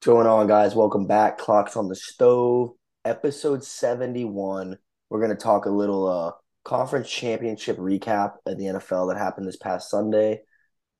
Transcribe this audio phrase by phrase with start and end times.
[0.00, 0.74] What's going on, guys?
[0.74, 1.36] Welcome back.
[1.36, 2.70] Clocks on the stove,
[3.04, 4.78] episode 71.
[5.10, 6.32] We're going to talk a little uh
[6.64, 10.40] conference championship recap of the NFL that happened this past Sunday.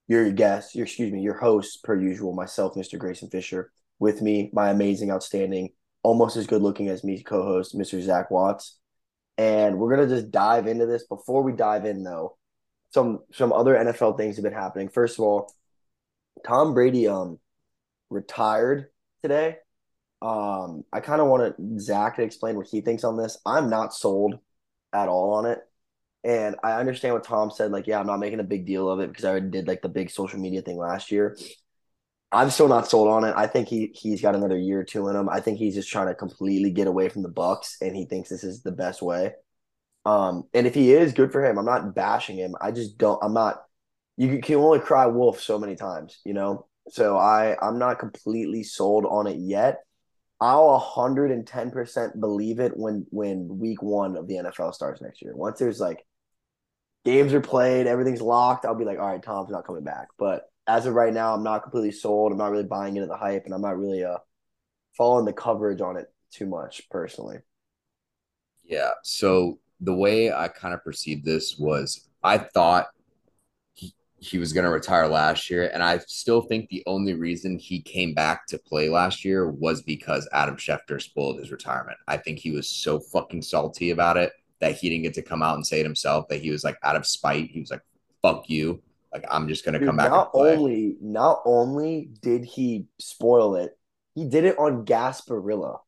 [0.06, 2.98] Your guest, your excuse me, your host, per usual, myself, Mr.
[2.98, 3.72] Grayson Fisher.
[3.98, 5.70] With me, my amazing, outstanding,
[6.02, 8.02] almost as good looking as me co-host, Mr.
[8.02, 8.78] Zach Watts.
[9.38, 11.06] And we're gonna just dive into this.
[11.06, 12.36] Before we dive in, though,
[12.92, 14.90] some some other NFL things have been happening.
[14.90, 15.54] First of all,
[16.44, 17.38] Tom Brady um
[18.10, 18.88] retired
[19.22, 19.56] today.
[20.22, 23.38] Um, I kind of want to Zach to explain what he thinks on this.
[23.46, 24.38] I'm not sold
[24.92, 25.60] at all on it.
[26.22, 29.00] And I understand what Tom said, like, yeah, I'm not making a big deal of
[29.00, 31.38] it because I already did like the big social media thing last year.
[32.32, 33.34] I'm still not sold on it.
[33.36, 35.28] I think he he's got another year or two in him.
[35.28, 38.28] I think he's just trying to completely get away from the Bucks, and he thinks
[38.28, 39.32] this is the best way.
[40.04, 41.58] Um, and if he is, good for him.
[41.58, 42.54] I'm not bashing him.
[42.60, 43.18] I just don't.
[43.22, 43.64] I'm not.
[44.16, 46.66] You can only cry wolf so many times, you know.
[46.90, 49.78] So I I'm not completely sold on it yet.
[50.40, 55.36] I'll 110% believe it when when week 1 of the NFL starts next year.
[55.36, 56.04] Once there's like
[57.04, 60.50] games are played, everything's locked, I'll be like, "All right, Tom's not coming back." But
[60.66, 62.32] as of right now, I'm not completely sold.
[62.32, 64.18] I'm not really buying into the hype and I'm not really uh
[64.96, 67.38] following the coverage on it too much personally.
[68.64, 68.90] Yeah.
[69.02, 72.88] So the way I kind of perceived this was I thought
[74.22, 75.70] he was going to retire last year.
[75.72, 79.82] And I still think the only reason he came back to play last year was
[79.82, 81.96] because Adam Schefter spoiled his retirement.
[82.06, 85.42] I think he was so fucking salty about it that he didn't get to come
[85.42, 87.50] out and say it himself, that he was like out of spite.
[87.50, 87.80] He was like,
[88.20, 88.82] fuck you.
[89.10, 90.10] Like, I'm just going to come back.
[90.10, 93.76] Not only, not only did he spoil it,
[94.14, 95.78] he did it on Gasparilla,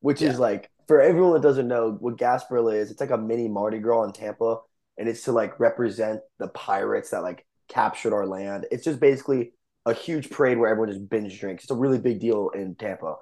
[0.00, 0.30] which yeah.
[0.30, 3.80] is like, for everyone that doesn't know what Gasparilla is, it's like a mini Mardi
[3.80, 4.58] Gras in Tampa.
[4.96, 8.66] And it's to like represent the pirates that like captured our land.
[8.70, 9.52] It's just basically
[9.86, 11.64] a huge parade where everyone just binge drinks.
[11.64, 13.16] It's a really big deal in Tampa.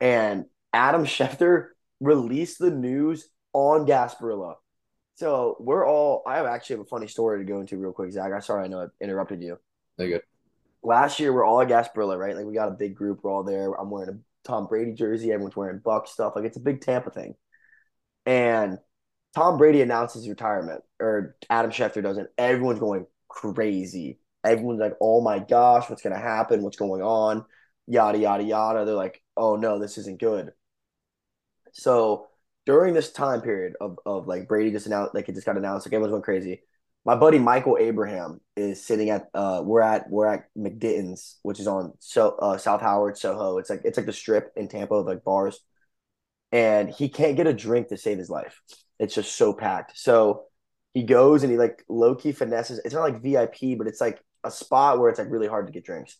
[0.00, 1.68] And Adam Schefter
[2.00, 4.54] released the news on Gasparilla.
[5.14, 6.22] So we're all.
[6.26, 8.32] I actually have a funny story to go into real quick, Zach.
[8.32, 9.58] I'm sorry, I know I interrupted you.
[9.98, 10.22] Good.
[10.82, 12.34] Last year, we're all at Gasparilla, right?
[12.34, 13.20] Like we got a big group.
[13.22, 13.72] We're all there.
[13.78, 15.30] I'm wearing a Tom Brady jersey.
[15.30, 16.32] Everyone's wearing Buck stuff.
[16.34, 17.34] Like it's a big Tampa thing.
[18.26, 18.78] And
[19.34, 22.28] Tom Brady announces retirement, or Adam Schefter doesn't.
[22.36, 24.18] Everyone's going, crazy.
[24.44, 26.62] Everyone's like, oh my gosh, what's going to happen?
[26.62, 27.44] What's going on?
[27.86, 28.84] Yada, yada, yada.
[28.84, 30.52] They're like, oh no, this isn't good.
[31.72, 32.26] So
[32.66, 35.86] during this time period of, of like Brady just announced, like it just got announced,
[35.86, 36.62] like everyone's going crazy.
[37.04, 41.66] My buddy Michael Abraham is sitting at uh we're at we're at MacDinton's, which is
[41.66, 43.58] on so uh South Howard, Soho.
[43.58, 45.58] It's like it's like the strip in Tampa of like bars.
[46.52, 48.60] And he can't get a drink to save his life.
[49.00, 49.98] It's just so packed.
[49.98, 50.44] So
[50.94, 52.80] he goes and he like low key finesses.
[52.84, 55.72] It's not like VIP, but it's like a spot where it's like really hard to
[55.72, 56.18] get drinks.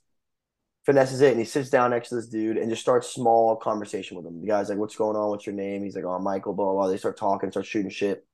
[0.87, 4.17] Finesses it and he sits down next to this dude and just starts small conversation
[4.17, 4.41] with him.
[4.41, 5.29] The guy's like, "What's going on?
[5.29, 6.89] What's your name?" He's like, "Oh, Michael." Blah blah.
[6.89, 8.27] They start talking, start shooting shit.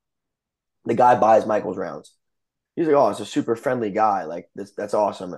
[0.87, 2.15] The guy buys Michael's rounds.
[2.77, 4.25] He's like, "Oh, it's a super friendly guy.
[4.25, 5.37] Like this, that's awesome."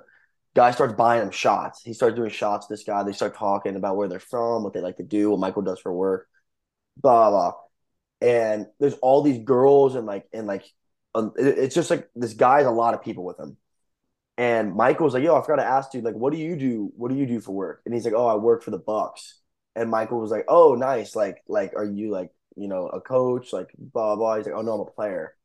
[0.54, 1.82] Guy starts buying him shots.
[1.82, 2.66] He starts doing shots.
[2.66, 3.02] This guy.
[3.02, 5.80] They start talking about where they're from, what they like to do, what Michael does
[5.80, 6.28] for work.
[6.96, 7.60] Blah Blah blah.
[8.20, 10.64] And there's all these girls and like and like
[11.14, 13.56] um, it's just like this guy's a lot of people with him.
[14.38, 16.92] And Michael was like, "Yo, I forgot to ask you, like, what do you do?
[16.96, 19.40] What do you do for work?" And he's like, "Oh, I work for the Bucks."
[19.76, 21.16] And Michael was like, "Oh, nice.
[21.16, 23.52] Like, like, are you like, you know, a coach?
[23.52, 25.36] Like, blah blah." He's like, "Oh no, I'm a player."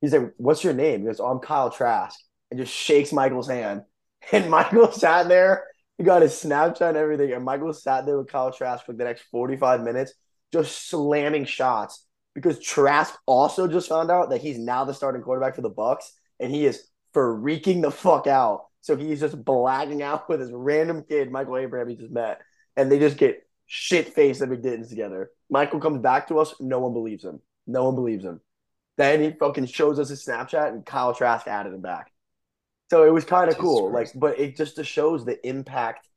[0.00, 2.18] He's like, "What's your name?" He goes, "Oh, I'm Kyle Trask,"
[2.50, 3.84] and just shakes Michael's hand.
[4.32, 5.66] And Michael sat there.
[5.98, 9.02] He got his Snapchat and everything, and Michael sat there with Kyle Trask for the
[9.04, 10.12] next 45 minutes,
[10.52, 15.54] just slamming shots because Trask also just found out that he's now the starting quarterback
[15.54, 18.66] for the Bucks, and he is freaking the fuck out.
[18.80, 22.40] So he's just blacking out with this random kid, Michael Abraham, he just met,
[22.76, 25.30] and they just get shit faced at MacDinton's together.
[25.50, 27.40] Michael comes back to us, no one believes him.
[27.66, 28.40] No one believes him.
[28.96, 32.12] Then he fucking shows us his Snapchat, and Kyle Trask added him back.
[32.90, 34.14] So it was kind of cool, Christ.
[34.14, 36.08] like, but it just shows the impact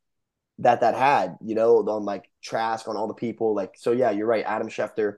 [0.59, 3.53] that that had, you know, on like Trask, on all the people.
[3.55, 4.43] Like, so yeah, you're right.
[4.45, 5.17] Adam Schefter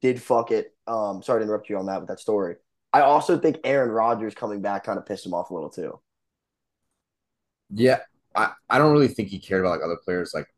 [0.00, 0.74] did fuck it.
[0.86, 2.56] Um, sorry to interrupt you on that with that story.
[2.92, 6.00] I also think Aaron Rodgers coming back kind of pissed him off a little too.
[7.72, 8.00] Yeah,
[8.34, 10.32] I, I don't really think he cared about like other players.
[10.34, 10.48] Like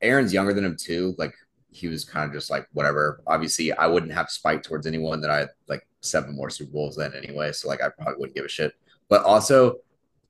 [0.00, 1.14] Aaron's younger than him too.
[1.16, 1.34] Like
[1.70, 3.22] he was kind of just like whatever.
[3.26, 6.96] Obviously, I wouldn't have spite towards anyone that I had like seven more Super Bowls
[6.96, 7.52] than anyway.
[7.52, 8.72] So like I probably wouldn't give a shit.
[9.08, 9.76] But also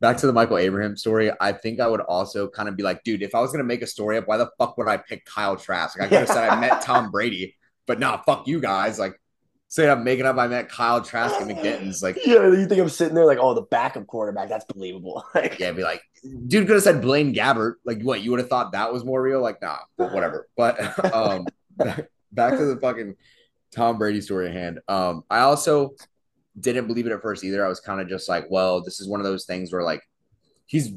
[0.00, 3.02] back to the Michael Abraham story, I think I would also kind of be like,
[3.02, 5.24] dude, if I was gonna make a story up, why the fuck would I pick
[5.24, 5.98] Kyle Trask?
[5.98, 8.98] Like, I could have said I met Tom Brady but nah, fuck you guys.
[8.98, 9.18] Like,
[9.68, 10.38] Say I'm making up.
[10.38, 12.00] I met Kyle Trask and MacDinton's.
[12.00, 14.48] Like, yeah, you think I'm sitting there like, oh, the backup quarterback?
[14.48, 15.24] That's believable.
[15.34, 16.02] like, yeah, be like,
[16.46, 17.74] dude could have said Blaine Gabbert.
[17.84, 18.22] Like, what?
[18.22, 19.40] You would have thought that was more real?
[19.40, 20.46] Like, nah, whatever.
[20.56, 20.78] But
[21.12, 21.46] um,
[21.76, 23.16] back, back to the fucking
[23.74, 24.78] Tom Brady story at hand.
[24.86, 25.96] Um, I also
[26.60, 27.64] didn't believe it at first either.
[27.64, 30.02] I was kind of just like, well, this is one of those things where like
[30.66, 30.92] he's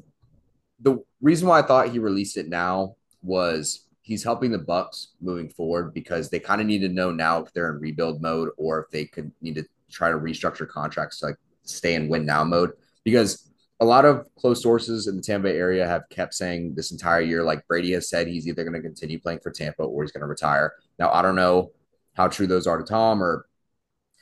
[0.79, 5.47] the reason why I thought he released it now was he's helping the Bucks moving
[5.49, 8.79] forward because they kind of need to know now if they're in rebuild mode or
[8.79, 12.43] if they could need to try to restructure contracts to like stay in win now
[12.43, 12.71] mode
[13.03, 17.21] because a lot of close sources in the Tampa area have kept saying this entire
[17.21, 20.11] year, like Brady has said, he's either going to continue playing for Tampa or he's
[20.11, 20.73] going to retire.
[20.97, 21.71] Now, I don't know
[22.15, 23.45] how true those are to Tom or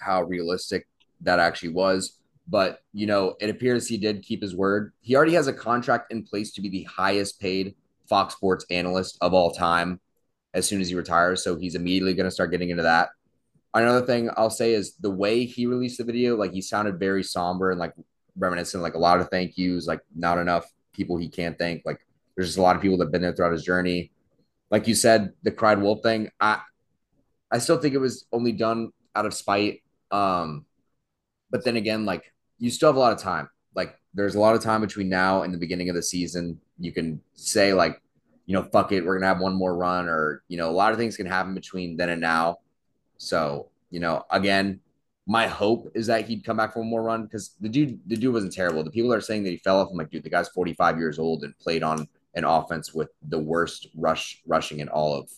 [0.02, 0.86] how realistic
[1.22, 2.20] that actually was.
[2.46, 4.92] But, you know, it appears he did keep his word.
[5.00, 7.76] He already has a contract in place to be the highest paid
[8.08, 10.00] Fox Sports analyst of all time
[10.54, 11.44] as soon as he retires.
[11.44, 13.10] So he's immediately going to start getting into that.
[13.74, 17.24] Another thing I'll say is the way he released the video, like he sounded very
[17.24, 17.94] somber and like
[18.38, 21.84] reminiscent, like a lot of thank yous, like not enough people he can't thank.
[21.86, 22.00] Like
[22.36, 24.12] there's just a lot of people that have been there throughout his journey.
[24.72, 26.62] Like you said, the cried wolf thing, I
[27.52, 29.82] I still think it was only done out of spite.
[30.12, 30.66] Um,
[31.50, 33.50] but then again, like you still have a lot of time.
[33.76, 36.60] Like there's a lot of time between now and the beginning of the season.
[36.80, 38.02] You can say like,
[38.46, 40.92] you know, fuck it, we're gonna have one more run, or you know, a lot
[40.92, 42.58] of things can happen between then and now.
[43.18, 44.80] So you know, again,
[45.26, 48.16] my hope is that he'd come back for one more run because the dude, the
[48.16, 48.84] dude wasn't terrible.
[48.84, 50.98] The people that are saying that he fell off, I'm like, dude, the guy's 45
[50.98, 55.30] years old and played on an offense with the worst rush rushing in all of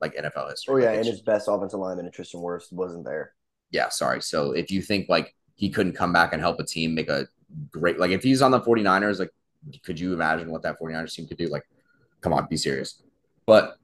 [0.00, 0.74] like NFL history.
[0.74, 3.32] Oh yeah, like, and his best offensive lineman, Tristan Wirfs, wasn't there.
[3.70, 4.20] Yeah, sorry.
[4.20, 7.26] So if you think like he couldn't come back and help a team make a
[7.70, 9.30] great like if he's on the 49ers, like
[9.82, 11.48] could you imagine what that 49ers team could do?
[11.48, 11.66] Like,
[12.20, 13.02] come on, be serious.
[13.46, 13.76] But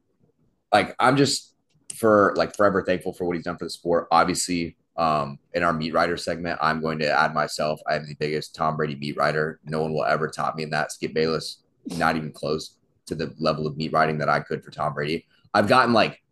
[0.73, 1.55] like I'm just
[1.95, 4.09] for like forever thankful for what he's done for the sport.
[4.11, 7.81] Obviously, um, in our meat writer segment, I'm going to add myself.
[7.89, 9.61] I am the biggest Tom Brady meat writer.
[9.65, 10.93] No one will ever top me in that.
[10.93, 11.63] Skip Bayless,
[11.97, 15.27] not even close to the level of meat writing that I could for Tom Brady.
[15.53, 16.23] I've gotten like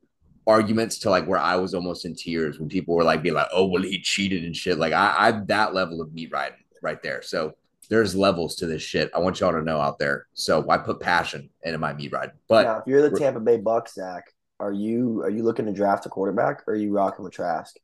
[0.47, 3.49] arguments to like where I was almost in tears when people were like being like,
[3.53, 7.03] "Oh, well, he cheated and shit." Like I, I'm that level of meat writing right
[7.03, 7.23] there.
[7.23, 7.55] So
[7.89, 9.11] there's levels to this shit.
[9.15, 10.27] I want y'all to know out there.
[10.35, 12.37] So I put passion into my meat writing.
[12.49, 14.25] But now, if you're the Tampa Bay Bucks, Zach,
[14.61, 17.77] are you are you looking to draft a quarterback or are you rocking with Trask?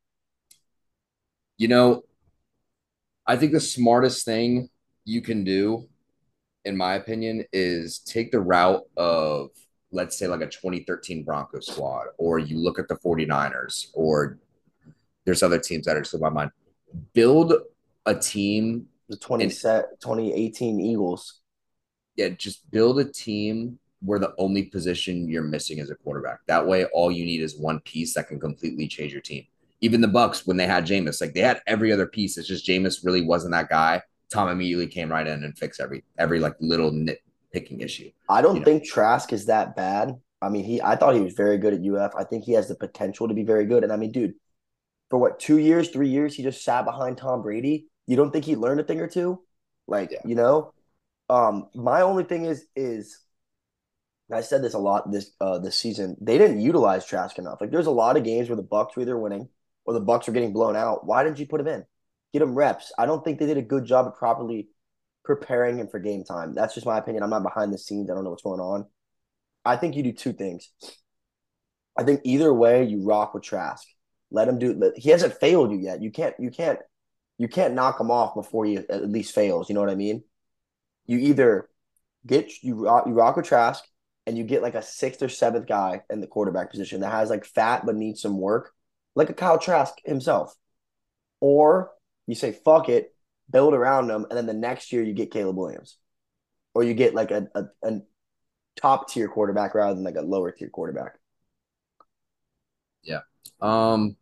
[1.57, 2.03] You know,
[3.27, 4.69] I think the smartest thing
[5.05, 5.89] you can do,
[6.65, 9.51] in my opinion, is take the route of
[9.93, 14.39] let's say like a 2013 Broncos squad, or you look at the 49ers, or
[15.25, 16.51] there's other teams that are still my mind.
[17.13, 17.55] Build
[18.05, 18.87] a team.
[19.09, 21.41] The 20 set 2018 Eagles.
[22.17, 26.41] Yeah, just build a team where the only position you're missing is a quarterback.
[26.47, 29.45] That way, all you need is one piece that can completely change your team.
[29.81, 32.39] Even the Bucks, when they had Jameis, like they had every other piece.
[32.39, 34.03] It's just Jameis really wasn't that guy.
[34.33, 38.11] Tom immediately came right in and fixed every every like little nitpicking issue.
[38.29, 38.65] I don't you know?
[38.65, 40.15] think Trask is that bad.
[40.41, 42.15] I mean, he I thought he was very good at UF.
[42.17, 43.85] I think he has the potential to be very good.
[43.85, 44.35] And I mean, dude,
[45.11, 47.87] for what two years, three years, he just sat behind Tom Brady.
[48.07, 49.41] You don't think he learned a thing or two?
[49.87, 50.19] Like, yeah.
[50.25, 50.73] you know?
[51.31, 53.19] Um, my only thing is is
[54.33, 56.17] I said this a lot this uh this season.
[56.21, 57.61] They didn't utilize Trask enough.
[57.61, 59.49] Like there's a lot of games where the Bucks were either winning
[59.85, 61.07] or the Bucks were getting blown out.
[61.07, 61.85] Why didn't you put him in?
[62.33, 62.93] Get him reps.
[62.99, 64.69] I don't think they did a good job of properly
[65.25, 66.55] preparing him for game time.
[66.55, 67.23] That's just my opinion.
[67.23, 68.11] I'm not behind the scenes.
[68.11, 68.87] I don't know what's going on.
[69.65, 70.71] I think you do two things.
[71.99, 73.87] I think either way you rock with Trask.
[74.31, 74.93] Let him do.
[74.97, 76.03] He hasn't failed you yet.
[76.03, 76.35] You can't.
[76.39, 76.81] You can't.
[77.39, 79.69] You can't knock him off before he at least fails.
[79.69, 80.23] You know what I mean?
[81.07, 81.69] You either
[82.27, 83.85] get you rock, you rock with Trask
[84.27, 87.31] and you get like a sixth or seventh guy in the quarterback position that has
[87.31, 88.73] like fat but needs some work,
[89.15, 90.55] like a Kyle Trask himself,
[91.41, 91.91] or
[92.27, 93.15] you say fuck it,
[93.51, 95.99] build around them, and then the next year you get Caleb Williams,
[96.75, 98.01] or you get like a, a, a
[98.77, 101.19] top tier quarterback rather than like a lower tier quarterback.
[103.03, 103.21] Yeah.
[103.61, 104.17] Um.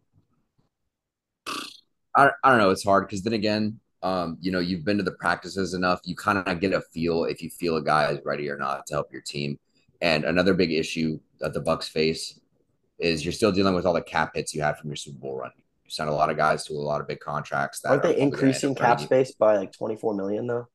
[2.14, 2.70] I, I don't know.
[2.70, 6.00] It's hard because then again, um, you know, you've been to the practices enough.
[6.04, 8.86] You kind of get a feel if you feel a guy is ready or not
[8.86, 9.58] to help your team.
[10.00, 12.40] And another big issue that the Bucks face
[12.98, 15.38] is you're still dealing with all the cap hits you had from your Super Bowl
[15.38, 15.52] run
[15.84, 17.80] You signed a lot of guys to a lot of big contracts.
[17.80, 20.68] That Aren't they increasing cap space by like 24 million though?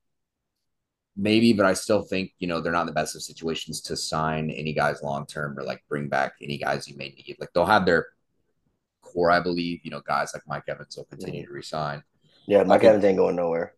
[1.19, 3.97] Maybe, but I still think, you know, they're not in the best of situations to
[3.97, 7.37] sign any guys long term or like bring back any guys you may need.
[7.39, 8.07] Like they'll have their
[9.17, 11.49] core, I believe, you know, guys like Mike Evans will continue mm-hmm.
[11.49, 12.03] to resign.
[12.45, 13.73] Yeah, Mike Evans ain't going nowhere.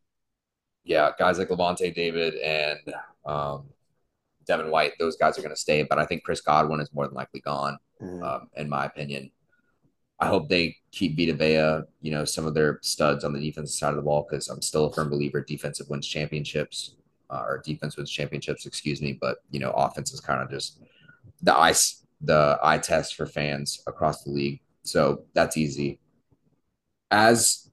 [0.83, 2.79] Yeah, guys like Lavonte David and
[3.25, 3.69] um,
[4.45, 5.83] Devin White, those guys are going to stay.
[5.83, 8.21] But I think Chris Godwin is more than likely gone, mm-hmm.
[8.21, 9.31] um, in my opinion.
[10.19, 13.73] I hope they keep Vita Vea, you know, some of their studs on the defensive
[13.73, 16.95] side of the ball because I'm still a firm believer defensive wins championships
[17.29, 19.13] uh, or defense wins championships, excuse me.
[19.13, 20.81] But you know, offense is kind of just
[21.41, 24.59] the ice, the eye test for fans across the league.
[24.89, 25.99] So that's easy.
[27.11, 27.69] As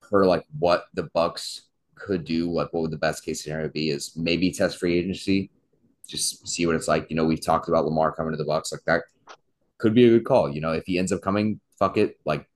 [0.00, 1.62] per like what the Bucks
[1.94, 5.50] could do, like what would the best case scenario be is maybe test free agency,
[6.06, 7.08] just see what it's like.
[7.08, 9.02] You know, we've talked about Lamar coming to the Bucks, like that
[9.78, 10.50] could be a good call.
[10.50, 12.46] You know, if he ends up coming, fuck it, like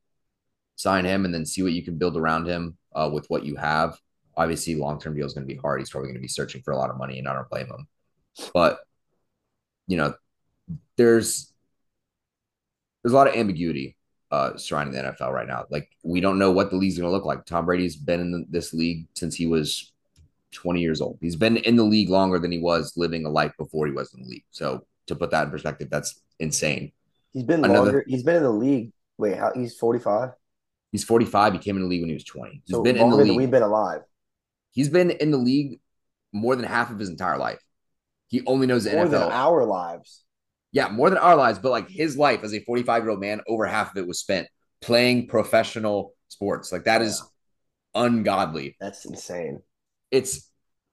[0.76, 3.56] sign him and then see what you can build around him uh, with what you
[3.56, 3.98] have.
[4.36, 5.80] Obviously, long term deal is going to be hard.
[5.80, 7.66] He's probably going to be searching for a lot of money, and I don't blame
[7.66, 7.88] him.
[8.52, 8.80] But
[9.86, 10.14] you know,
[10.96, 11.52] there's
[13.06, 13.96] there's a lot of ambiguity
[14.32, 15.64] uh, surrounding the NFL right now.
[15.70, 17.44] Like we don't know what the league's going to look like.
[17.44, 19.92] Tom Brady's been in this league since he was
[20.50, 21.16] 20 years old.
[21.20, 24.12] He's been in the league longer than he was living a life before he was
[24.12, 24.42] in the league.
[24.50, 26.90] So to put that in perspective, that's insane.
[27.32, 28.04] He's been Another, longer.
[28.08, 28.90] He's been in the league.
[29.18, 29.52] Wait, how?
[29.54, 30.30] He's 45.
[30.90, 31.52] He's 45.
[31.52, 32.62] He came in the league when he was 20.
[32.64, 33.36] He's so been in the league.
[33.36, 34.00] we've been alive.
[34.72, 35.78] He's been in the league
[36.32, 37.62] more than half of his entire life.
[38.26, 39.10] He only knows the more NFL.
[39.10, 40.25] More than our lives.
[40.76, 43.40] Yeah, more than our lives, but like his life as a 45 year old man,
[43.49, 44.47] over half of it was spent
[44.83, 46.71] playing professional sports.
[46.71, 47.06] Like that yeah.
[47.06, 47.23] is
[47.95, 48.76] ungodly.
[48.78, 49.62] That's insane.
[50.11, 50.50] It's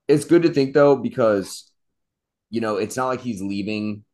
[0.08, 1.70] it's good to think though because
[2.50, 4.06] you know it's not like he's leaving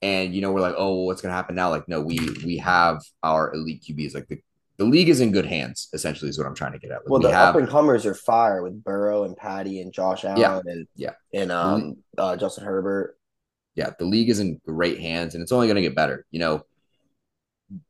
[0.00, 3.02] and you know we're like oh what's to happen now like no we we have
[3.22, 4.38] our elite qbs like the,
[4.78, 7.10] the league is in good hands essentially is what i'm trying to get at like,
[7.10, 10.24] well we the have, up and comers are fire with burrow and patty and josh
[10.24, 13.18] allen yeah, and yeah and um uh, justin herbert
[13.74, 16.38] yeah the league is in great hands and it's only going to get better you
[16.38, 16.64] know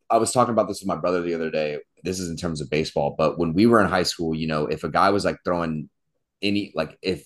[0.08, 2.60] i was talking about this with my brother the other day this is in terms
[2.60, 5.24] of baseball but when we were in high school you know if a guy was
[5.24, 5.88] like throwing
[6.42, 7.24] any like if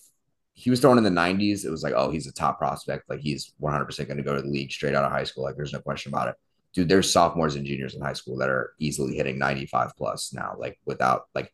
[0.55, 1.65] he was throwing in the 90s.
[1.65, 3.11] It was like, oh, he's a top prospect.
[3.11, 5.43] Like he's 100% going to go to the league straight out of high school.
[5.43, 6.37] Like there's no question about it.
[6.73, 10.55] Dude, there's sophomores and juniors in high school that are easily hitting 95 plus now,
[10.59, 11.53] like without like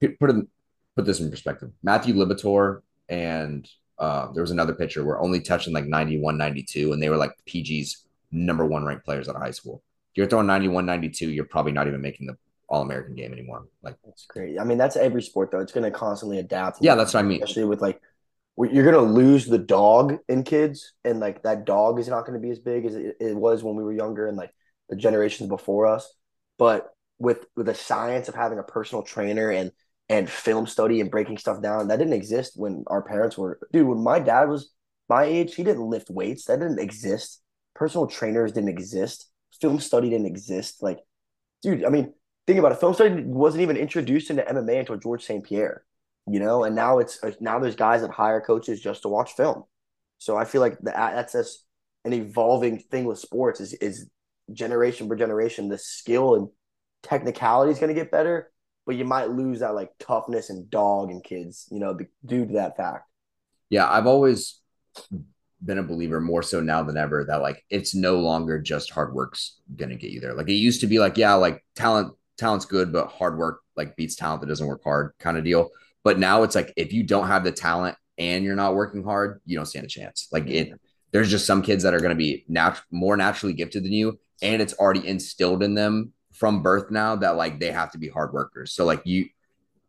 [0.00, 0.48] put
[0.96, 1.70] put this in perspective.
[1.82, 7.02] Matthew Liberatore and uh, there was another pitcher were only touching like 91, 92, and
[7.02, 9.82] they were like PG's number one ranked players out of high school.
[10.12, 12.36] If you're throwing 91, 92, you're probably not even making the
[12.68, 13.66] all American game anymore.
[13.82, 14.58] Like that's great.
[14.58, 15.60] I mean, that's every sport though.
[15.60, 16.78] It's going to constantly adapt.
[16.80, 17.42] Yeah, that's what I mean.
[17.42, 18.00] Especially with like,
[18.58, 22.40] you're going to lose the dog in kids, and like that dog is not going
[22.40, 24.52] to be as big as it, it was when we were younger, and like
[24.88, 26.12] the generations before us.
[26.58, 26.88] But
[27.18, 29.72] with with the science of having a personal trainer and
[30.08, 33.58] and film study and breaking stuff down, that didn't exist when our parents were.
[33.72, 34.72] Dude, when my dad was
[35.08, 36.44] my age, he didn't lift weights.
[36.44, 37.42] That didn't exist.
[37.74, 39.30] Personal trainers didn't exist.
[39.60, 40.82] Film study didn't exist.
[40.82, 40.98] Like,
[41.62, 42.12] dude, I mean,
[42.46, 42.80] think about it.
[42.80, 45.44] Film study wasn't even introduced into MMA until George St.
[45.44, 45.84] Pierre,
[46.26, 49.32] you know, and now it's uh, now there's guys that hire coaches just to watch
[49.32, 49.64] film.
[50.18, 51.64] So I feel like that's just
[52.04, 54.08] an evolving thing with sports is is
[54.52, 56.48] generation per generation the skill and
[57.02, 58.50] technicality is going to get better,
[58.86, 62.52] but you might lose that like toughness and dog and kids, you know, due to
[62.54, 63.08] that fact.
[63.68, 64.60] Yeah, I've always
[65.64, 69.12] been a believer more so now than ever that like it's no longer just hard
[69.12, 70.34] work's gonna get you there.
[70.34, 73.96] Like it used to be like, yeah, like talent talent's good, but hard work like
[73.96, 75.70] beats talent that doesn't work hard kind of deal.
[76.04, 79.40] But now it's like if you don't have the talent and you're not working hard,
[79.44, 80.28] you don't stand a chance.
[80.30, 80.72] Like it,
[81.10, 84.18] there's just some kids that are going to be nat- more naturally gifted than you,
[84.42, 88.08] and it's already instilled in them from birth now that like they have to be
[88.08, 88.72] hard workers.
[88.72, 89.28] So like you,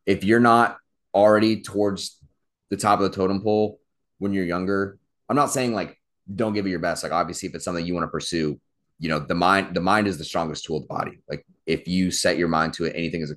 [0.06, 0.77] if you're not
[1.13, 2.18] already towards
[2.70, 3.80] the top of the totem pole
[4.20, 4.98] when you're younger,
[5.30, 6.00] I'm not saying like
[6.34, 7.04] don't give it your best.
[7.04, 8.60] Like obviously, if it's something you want to pursue,
[9.00, 11.20] you know the mind the mind is the strongest tool of the body.
[11.30, 13.34] Like if you set your mind to it, anything is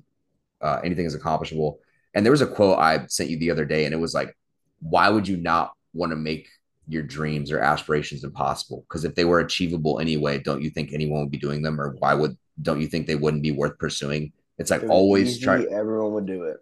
[0.61, 1.79] uh, anything is accomplishable.
[2.13, 4.35] And there was a quote I sent you the other day, and it was like,
[4.79, 6.47] "Why would you not want to make
[6.87, 8.85] your dreams or aspirations impossible?
[8.87, 11.95] Because if they were achievable anyway, don't you think anyone would be doing them, or
[11.99, 14.31] why would don't you think they wouldn't be worth pursuing?
[14.57, 15.63] It's like always try.
[15.63, 16.57] Everyone would do it.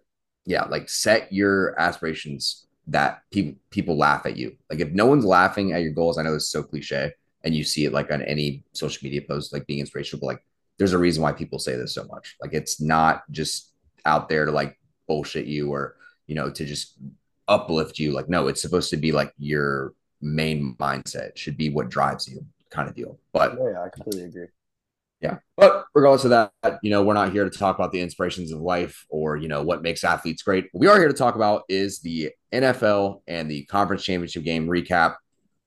[0.46, 4.56] Yeah, like set your aspirations that people people laugh at you.
[4.70, 7.12] Like if no one's laughing at your goals, I know this is so cliche,
[7.44, 10.44] and you see it like on any social media post, like being inspirational, but like
[10.78, 12.36] there's a reason why people say this so much.
[12.40, 13.72] Like it's not just
[14.06, 16.96] out there to like bullshit you or, you know, to just
[17.48, 18.12] uplift you.
[18.12, 19.92] Like, no, it's supposed to be like your
[20.22, 23.18] main mindset it should be what drives you kind of deal.
[23.32, 24.46] But yeah, I completely agree.
[25.20, 25.38] Yeah.
[25.56, 28.60] But regardless of that, you know, we're not here to talk about the inspirations of
[28.60, 30.68] life or, you know, what makes athletes great.
[30.72, 34.66] What we are here to talk about is the NFL and the conference championship game
[34.66, 35.16] recap.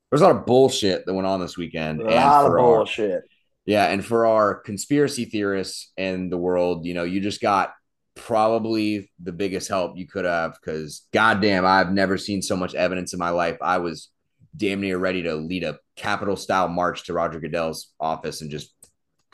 [0.09, 2.01] There's a lot of bullshit that went on this weekend.
[2.01, 3.23] A lot of bullshit.
[3.65, 7.73] Yeah, and for our conspiracy theorists in the world, you know, you just got
[8.15, 13.13] probably the biggest help you could have because goddamn, I've never seen so much evidence
[13.13, 13.57] in my life.
[13.61, 14.09] I was
[14.55, 18.72] damn near ready to lead a Capitol style march to Roger Goodell's office and just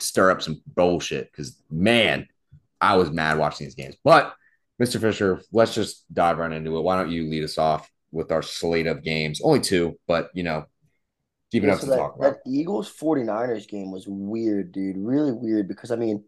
[0.00, 2.26] stir up some bullshit because man,
[2.80, 3.96] I was mad watching these games.
[4.02, 4.34] But
[4.80, 5.00] Mr.
[5.00, 6.82] Fisher, let's just dive right into it.
[6.82, 9.40] Why don't you lead us off with our slate of games?
[9.42, 10.64] Only two, but you know,
[11.50, 12.32] deep enough so to that, talk about.
[12.44, 14.96] that Eagles 49ers game was weird, dude.
[14.96, 16.24] Really weird because I mean,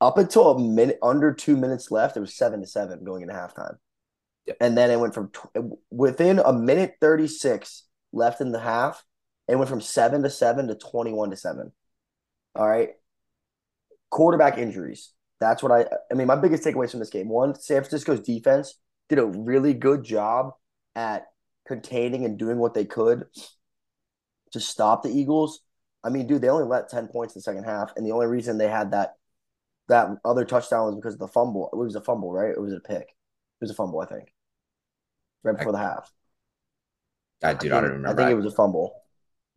[0.00, 3.34] up until a minute under two minutes left, it was seven to seven going into
[3.34, 3.76] halftime.
[4.46, 4.56] Yep.
[4.60, 9.04] And then it went from tw- within a minute 36 left in the half,
[9.48, 11.72] it went from seven to seven to 21 to seven.
[12.58, 12.90] All right.
[14.10, 15.12] Quarterback injuries.
[15.40, 17.28] That's what I I mean, my biggest takeaways from this game.
[17.28, 18.74] One, San Francisco's defense
[19.08, 20.52] did a really good job
[20.96, 21.28] at
[21.66, 23.24] containing and doing what they could
[24.52, 25.60] to stop the Eagles.
[26.02, 28.26] I mean, dude, they only let 10 points in the second half, and the only
[28.26, 29.14] reason they had that
[29.88, 31.70] that other touchdown was because of the fumble.
[31.72, 32.50] It was a fumble, right?
[32.50, 33.02] It was a pick.
[33.02, 34.32] It was a fumble, I think.
[35.44, 36.12] Right before the half.
[37.42, 38.08] I do not think- remember.
[38.08, 39.00] I think it was a fumble.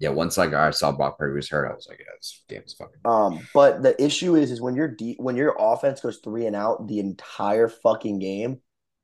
[0.01, 2.63] Yeah, once like I saw Brock Purdy was hurt, I was like, yeah, this game
[2.65, 3.01] is fucking.
[3.05, 6.55] Um, but the issue is, is when your de- when your offense goes three and
[6.55, 8.61] out the entire fucking game,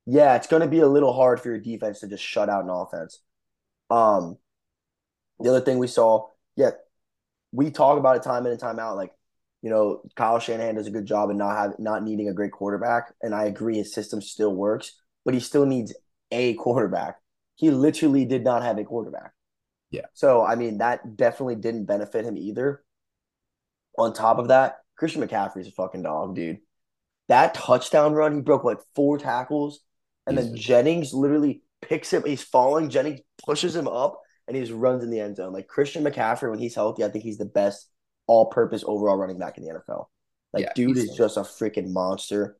[0.07, 2.63] yeah, it's going to be a little hard for your defense to just shut out
[2.63, 3.21] an offense.
[3.91, 4.37] Um,
[5.39, 6.71] the other thing we saw, yeah,
[7.51, 8.95] we talk about it time in and time out.
[8.95, 9.11] Like,
[9.61, 12.51] you know, Kyle Shanahan does a good job in not have not needing a great
[12.51, 15.93] quarterback, and I agree his system still works, but he still needs
[16.31, 17.17] a quarterback.
[17.55, 19.33] He literally did not have a quarterback.
[19.91, 20.06] Yeah.
[20.13, 22.84] So I mean, that definitely didn't benefit him either.
[23.98, 26.60] On top of that, Christian McCaffrey's a fucking dog, dude.
[27.29, 29.79] That touchdown run, he broke like four tackles,
[30.25, 32.24] and then Jennings literally picks him.
[32.25, 32.89] He's falling.
[32.89, 35.53] Jennings pushes him up, and he just runs in the end zone.
[35.53, 37.89] Like Christian McCaffrey, when he's healthy, I think he's the best
[38.27, 40.06] all-purpose overall running back in the NFL.
[40.53, 42.58] Like, Yeah, dude is just a freaking monster.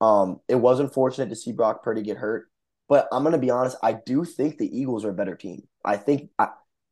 [0.00, 2.48] Um, it was unfortunate to see Brock Purdy get hurt,
[2.88, 3.76] but I'm gonna be honest.
[3.82, 5.62] I do think the Eagles are a better team.
[5.84, 6.48] I think I,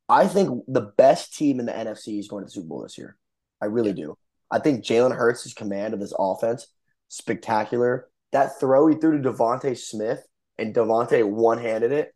[0.09, 2.99] I think the best team in the NFC is going to the Super Bowl this
[2.99, 3.17] year.
[3.61, 4.17] I really do.
[4.51, 6.67] I think Jalen Hurts' command of this offense
[7.09, 8.09] spectacular.
[8.33, 10.25] That throw he threw to DeVonta Smith
[10.59, 12.13] and DeVonta one handed it.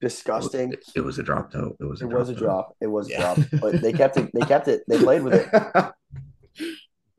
[0.00, 0.72] Disgusting.
[0.72, 1.76] It, it was a drop though.
[1.80, 2.02] It was.
[2.02, 2.38] A It was a though.
[2.40, 2.76] drop.
[2.80, 3.32] It was Yeah.
[3.32, 3.48] a drop.
[3.60, 4.30] But they kept it.
[4.34, 4.82] They kept it.
[4.86, 5.48] They played with it.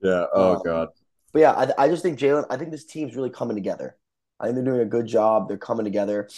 [0.02, 0.26] yeah.
[0.34, 0.90] Oh Um, god.
[1.34, 2.46] But yeah, I, I just think Jalen.
[2.50, 3.98] I think this team's really coming together.
[4.40, 5.48] I think they're doing a good job.
[5.48, 6.30] They're coming together.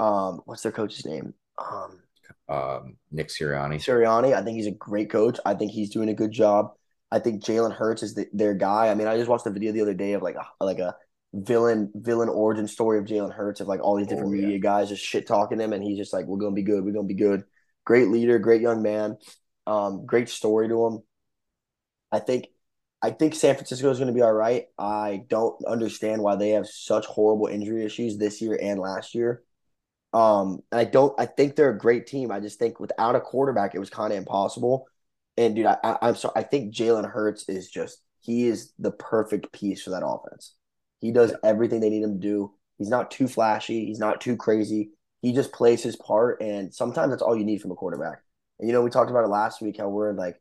[0.00, 1.34] Um, what's their coach's name?
[1.58, 2.00] Um,
[2.48, 3.76] Um, Nick Sirianni.
[3.76, 4.34] Sirianni.
[4.34, 5.38] I think he's a great coach.
[5.44, 6.72] I think he's doing a good job.
[7.10, 8.88] I think Jalen Hurts is the, their guy.
[8.88, 10.96] I mean, I just watched a video the other day of like a like a
[11.32, 14.42] villain villain origin story of Jalen Hurts of like all these different Oh, yeah.
[14.42, 16.84] media guys just shit talking him, and he's just like, "We're gonna be good.
[16.84, 17.44] We're gonna be good."
[17.84, 19.16] Great leader, great young man.
[19.66, 21.02] Um, great story to him.
[22.10, 22.48] I think
[23.02, 24.64] I think San Francisco is going to be all right.
[24.78, 29.42] I don't understand why they have such horrible injury issues this year and last year.
[30.14, 31.12] Um, and I don't.
[31.18, 32.30] I think they're a great team.
[32.30, 34.86] I just think without a quarterback, it was kind of impossible.
[35.36, 36.34] And dude, I, I, I'm sorry.
[36.36, 40.54] I think Jalen Hurts is just he is the perfect piece for that offense.
[41.00, 42.52] He does everything they need him to do.
[42.78, 43.84] He's not too flashy.
[43.86, 44.90] He's not too crazy.
[45.20, 48.22] He just plays his part, and sometimes that's all you need from a quarterback.
[48.60, 50.40] And you know, we talked about it last week how we're in like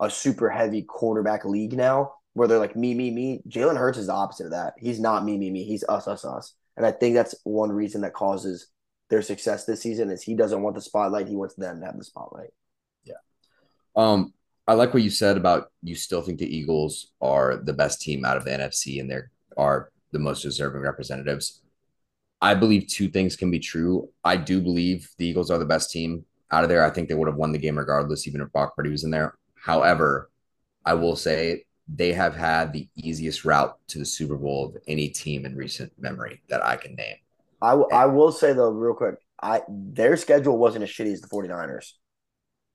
[0.00, 3.42] a super heavy quarterback league now, where they're like me, me, me.
[3.48, 4.74] Jalen Hurts is the opposite of that.
[4.78, 5.64] He's not me, me, me.
[5.64, 6.54] He's us, us, us.
[6.76, 8.68] And I think that's one reason that causes
[9.10, 11.28] their success this season is he doesn't want the spotlight.
[11.28, 12.50] He wants them to have the spotlight.
[13.04, 13.14] Yeah.
[13.96, 14.32] Um,
[14.66, 18.24] I like what you said about you still think the Eagles are the best team
[18.24, 19.20] out of the NFC and they
[19.56, 21.62] are the most deserving representatives.
[22.40, 24.10] I believe two things can be true.
[24.22, 26.84] I do believe the Eagles are the best team out of there.
[26.84, 29.10] I think they would have won the game regardless, even if Brock Purdy was in
[29.10, 29.34] there.
[29.54, 30.30] However,
[30.84, 35.08] I will say they have had the easiest route to the Super Bowl of any
[35.08, 37.16] team in recent memory that I can name.
[37.60, 41.20] I, w- I will say though, real quick, I their schedule wasn't as shitty as
[41.20, 41.92] the 49ers.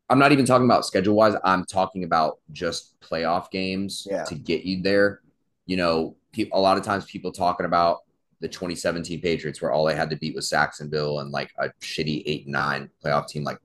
[0.09, 1.35] I'm not even talking about schedule wise.
[1.43, 4.23] I'm talking about just playoff games Yeah.
[4.25, 5.21] to get you there.
[5.65, 6.15] You know,
[6.51, 7.99] a lot of times people talking about
[8.41, 12.23] the 2017 Patriots where all they had to beat was Jacksonville and like a shitty
[12.25, 13.45] eight nine playoff team.
[13.45, 13.59] Like,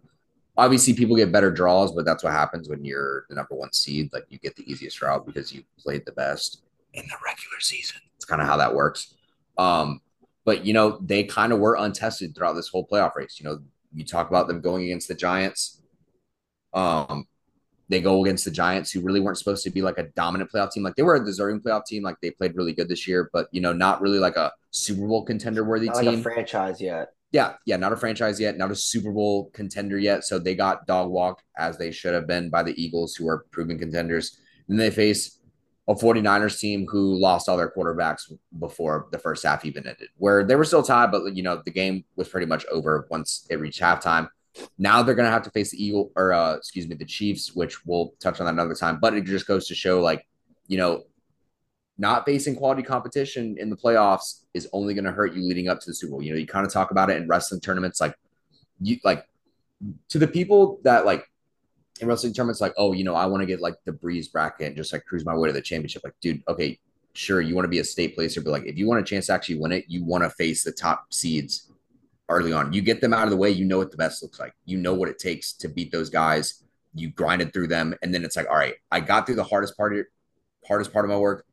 [0.57, 4.11] obviously, people get better draws, but that's what happens when you're the number one seed.
[4.13, 6.63] Like, you get the easiest route because you played the best
[6.95, 8.01] in the regular season.
[8.17, 9.15] It's kind of how that works.
[9.59, 10.01] Um,
[10.49, 13.39] but you know, they kind of were untested throughout this whole playoff race.
[13.39, 13.59] You know,
[13.93, 15.83] you talk about them going against the Giants.
[16.73, 17.27] Um,
[17.91, 20.73] they go against the Giants, who really weren't supposed to be like a dominant playoff
[20.73, 20.85] team.
[20.85, 22.03] Like they were a deserving playoff team.
[22.03, 25.07] Like they played really good this year, but you know, not really like a Super
[25.07, 26.07] Bowl contender worthy team.
[26.07, 27.13] like a franchise yet.
[27.31, 30.25] yeah, yeah, not a franchise yet, not a Super Bowl contender yet.
[30.25, 33.45] So they got dog walked as they should have been by the Eagles, who are
[33.51, 34.41] proven contenders.
[34.71, 35.38] And they face
[35.88, 40.44] a 49ers team who lost all their quarterbacks before the first half even ended, where
[40.44, 43.57] they were still tied, but you know, the game was pretty much over once it
[43.59, 44.29] reached halftime.
[44.77, 47.87] Now they're gonna have to face the Eagle or uh, excuse me, the Chiefs, which
[47.87, 48.98] we'll touch on that another time.
[49.01, 50.27] But it just goes to show, like,
[50.66, 51.05] you know,
[51.96, 55.81] not facing quality competition in the playoffs is only going to hurt you leading up
[55.81, 56.22] to the Super Bowl.
[56.22, 58.14] You know, you kind of talk about it in wrestling tournaments, like
[58.81, 59.24] you like
[60.11, 61.29] to the people that like
[62.01, 64.69] in wrestling tournaments, like, oh, you know, I want to get like the breeze bracket
[64.69, 66.03] and just like cruise my way to the championship.
[66.05, 66.79] Like, dude, okay,
[67.13, 69.27] sure, you want to be a state placer, but like if you want a chance
[69.27, 71.71] to actually win it, you want to face the top seeds
[72.29, 72.73] early on.
[72.73, 74.55] You get them out of the way, you know what the best looks like.
[74.65, 76.65] You know what it takes to beat those guys.
[76.95, 79.77] You grinded through them, and then it's like, all right, I got through the hardest
[79.77, 80.07] part of
[80.67, 81.45] hardest part of my work.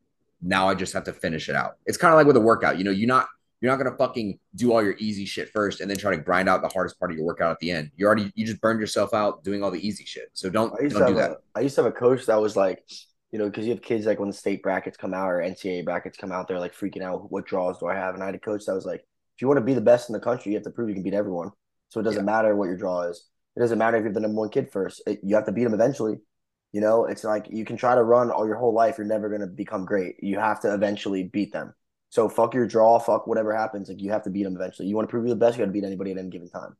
[0.41, 1.77] Now I just have to finish it out.
[1.85, 2.77] It's kind of like with a workout.
[2.77, 3.27] You know, you're not
[3.61, 6.49] you're not gonna fucking do all your easy shit first and then try to grind
[6.49, 7.91] out the hardest part of your workout at the end.
[7.95, 10.29] You already you just burned yourself out doing all the easy shit.
[10.33, 11.31] So don't don't do that.
[11.31, 12.83] A, I used to have a coach that was like,
[13.31, 15.85] you know, because you have kids like when the state brackets come out or NCAA
[15.85, 17.31] brackets come out, they're like freaking out.
[17.31, 18.13] What draws do I have?
[18.13, 20.09] And I had a coach that was like, if you want to be the best
[20.09, 21.51] in the country, you have to prove you can beat everyone.
[21.89, 22.31] So it doesn't yeah.
[22.31, 23.27] matter what your draw is.
[23.55, 25.01] It doesn't matter if you're the number one kid first.
[25.07, 26.17] It, you have to beat them eventually.
[26.71, 28.97] You know, it's like you can try to run all your whole life.
[28.97, 30.15] You're never going to become great.
[30.21, 31.73] You have to eventually beat them.
[32.15, 33.89] So fuck your draw, fuck whatever happens.
[33.89, 34.87] Like you have to beat them eventually.
[34.87, 36.47] You want to prove you're the best, you got to beat anybody at any given
[36.47, 36.77] time.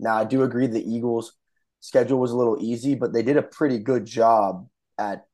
[0.00, 1.34] Now, I do agree the Eagles'
[1.78, 5.26] schedule was a little easy, but they did a pretty good job at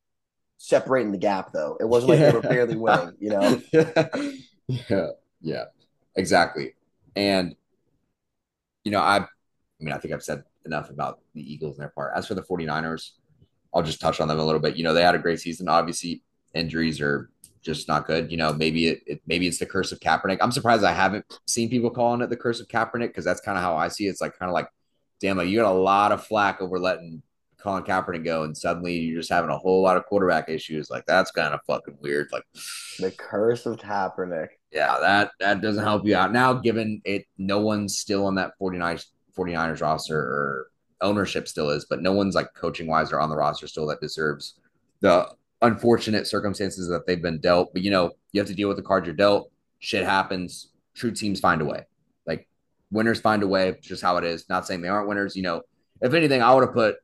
[0.58, 1.78] separating the gap, though.
[1.80, 2.30] It wasn't like yeah.
[2.32, 3.62] they were barely winning, you know?
[4.68, 5.06] yeah,
[5.40, 5.64] yeah,
[6.14, 6.74] exactly.
[7.16, 7.56] And,
[8.84, 9.26] you know, I, I
[9.78, 12.12] mean, I think I've said enough about the Eagles and their part.
[12.14, 13.12] As for the 49ers,
[13.72, 14.76] I'll just touch on them a little bit.
[14.76, 15.66] You know, they had a great season.
[15.66, 16.22] Obviously,
[16.52, 17.30] injuries are
[17.62, 18.30] just not good.
[18.30, 20.38] You know, maybe it, it, maybe it's the curse of Kaepernick.
[20.40, 23.58] I'm surprised I haven't seen people calling it the curse of Kaepernick because that's kind
[23.58, 24.10] of how I see it.
[24.10, 24.68] It's like kind of like,
[25.20, 27.22] damn, like you got a lot of flack over letting
[27.58, 30.90] Colin Kaepernick go, and suddenly you're just having a whole lot of quarterback issues.
[30.90, 32.28] Like that's kind of fucking weird.
[32.32, 32.44] Like
[32.98, 34.48] the curse of Kaepernick.
[34.72, 36.54] Yeah, that that doesn't help you out now.
[36.54, 40.66] Given it, no one's still on that 49ers 49ers roster or
[41.00, 44.00] ownership still is, but no one's like coaching wise or on the roster still that
[44.00, 44.54] deserves
[45.00, 45.28] the
[45.62, 47.72] unfortunate circumstances that they've been dealt.
[47.72, 49.50] But you know, you have to deal with the cards you're dealt.
[49.78, 50.70] Shit happens.
[50.94, 51.86] True teams find a way.
[52.26, 52.48] Like
[52.90, 53.76] winners find a way.
[53.80, 54.48] Just how it is.
[54.48, 55.36] Not saying they aren't winners.
[55.36, 55.62] You know,
[56.00, 56.96] if anything, I would have put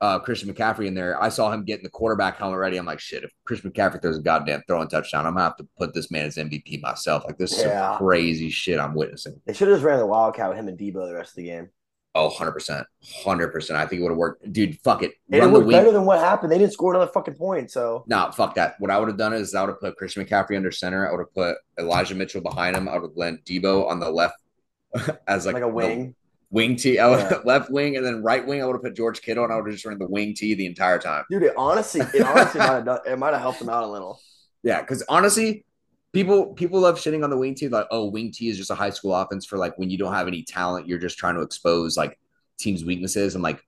[0.00, 1.22] uh, Christian McCaffrey in there.
[1.22, 2.78] I saw him getting the quarterback helmet ready.
[2.78, 5.68] I'm like, shit, if Christian McCaffrey throws a goddamn throwing touchdown, I'm gonna have to
[5.76, 7.24] put this man as MVP myself.
[7.26, 7.92] Like this yeah.
[7.92, 9.40] is crazy shit I'm witnessing.
[9.46, 11.44] They should have just ran the wildcat with him and Deebo the rest of the
[11.44, 11.68] game.
[12.14, 12.84] Oh, 100%.
[13.24, 13.70] 100%.
[13.70, 14.52] I think it would have worked.
[14.52, 15.12] Dude, fuck it.
[15.30, 16.50] It would better than what happened.
[16.50, 17.70] They didn't score another fucking point.
[17.70, 18.74] So, no, nah, fuck that.
[18.80, 21.06] What I would have done is I would have put Christian McCaffrey under center.
[21.06, 22.88] I would have put Elijah Mitchell behind him.
[22.88, 24.34] I would have lent Deebo on the left
[25.28, 26.16] as like, like a wing.
[26.52, 27.38] Wing T, I would yeah.
[27.44, 28.60] left wing, and then right wing.
[28.60, 30.54] I would have put George Kittle, and I would have just run the wing T
[30.54, 31.24] the entire time.
[31.30, 33.86] Dude, it honestly, it honestly might have done, it might have helped them out a
[33.86, 34.20] little.
[34.64, 35.64] Yeah, because honestly,
[36.12, 38.74] people people love shitting on the wing T, like, oh, wing T is just a
[38.74, 41.42] high school offense for like when you don't have any talent, you're just trying to
[41.42, 42.18] expose like
[42.58, 43.34] team's weaknesses.
[43.34, 43.62] I'm like,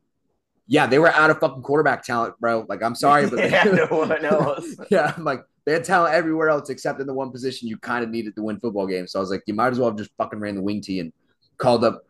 [0.66, 2.66] yeah, they were out of fucking quarterback talent, bro.
[2.68, 4.76] Like, I'm sorry, but yeah, no one else.
[4.90, 8.02] yeah, I'm like, they had talent everywhere else except in the one position you kind
[8.02, 9.12] of needed to win football games.
[9.12, 11.00] So I was like, you might as well have just fucking ran the wing T
[11.00, 11.12] and
[11.58, 12.02] called up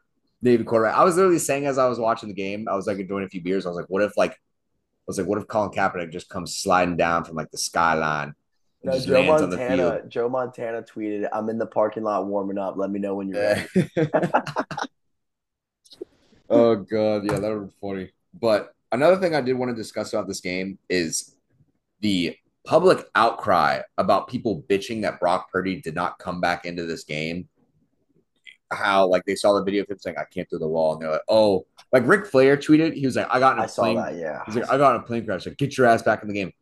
[0.42, 0.96] David quarterback.
[0.96, 3.28] I was literally saying as I was watching the game, I was like enjoying a
[3.28, 3.66] few beers.
[3.66, 4.36] I was like, what if like, I
[5.06, 8.34] was like, what if Colin Kaepernick just comes sliding down from like the skyline?
[8.84, 10.02] No, Joe Montana.
[10.08, 12.76] Joe Montana tweeted, "I'm in the parking lot warming up.
[12.76, 13.68] Let me know when you're ready."
[16.50, 18.10] oh god, yeah, that would be funny.
[18.34, 21.36] But another thing I did want to discuss about this game is
[22.00, 27.04] the public outcry about people bitching that Brock Purdy did not come back into this
[27.04, 27.48] game.
[28.72, 31.02] How like they saw the video of him saying I can't throw the wall, and
[31.02, 33.66] they're like, oh, like Ric Flair tweeted, he was like, I got in a I
[33.66, 33.96] plane.
[33.96, 34.42] That, yeah.
[34.46, 35.46] He's like, I got in a plane crash.
[35.46, 36.52] Like, get your ass back in the game.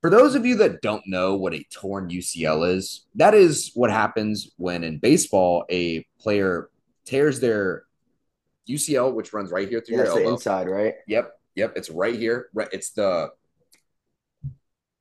[0.00, 3.90] For those of you that don't know what a torn UCL is, that is what
[3.90, 6.70] happens when in baseball a player
[7.04, 7.84] tears their
[8.68, 10.34] UCL, which runs right here through yeah, your elbow.
[10.34, 10.94] inside, right?
[11.08, 11.72] Yep, yep.
[11.74, 12.48] It's right here.
[12.52, 13.30] Right, it's the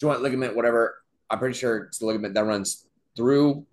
[0.01, 0.97] joint ligament, whatever.
[1.29, 3.65] I'm pretty sure it's the ligament that runs through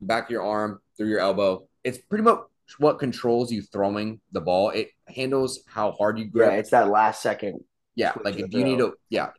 [0.00, 1.66] the back of your arm, through your elbow.
[1.84, 2.40] It's pretty much
[2.78, 4.70] what controls you throwing the ball.
[4.70, 6.50] It handles how hard you grip.
[6.50, 7.64] Yeah, it's that last second.
[7.94, 9.30] Yeah, like if you need to, yeah.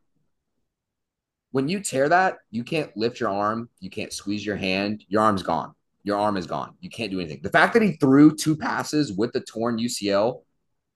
[1.51, 5.21] When you tear that, you can't lift your arm, you can't squeeze your hand, your
[5.21, 6.73] arm's gone your arm is gone.
[6.79, 7.41] You can't do anything.
[7.43, 10.41] The fact that he threw two passes with the torn UCL,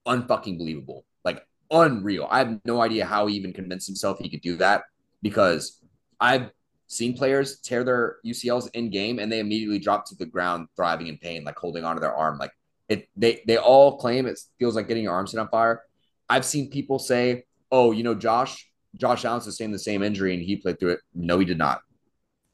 [0.08, 1.06] unfucking believable.
[1.24, 2.28] Like unreal.
[2.30, 4.84] I have no idea how he even convinced himself he could do that
[5.22, 5.82] because
[6.20, 6.52] I've
[6.88, 11.08] seen players tear their UCLs in game and they immediately drop to the ground thriving
[11.08, 12.38] in pain, like holding onto their arm.
[12.38, 12.52] Like
[12.89, 15.84] it they they all claim it feels like getting your arm set on fire.
[16.30, 20.43] I've seen people say, Oh, you know, Josh, Josh Allen sustained the same injury and
[20.43, 20.99] he played through it.
[21.13, 21.82] No, he did not.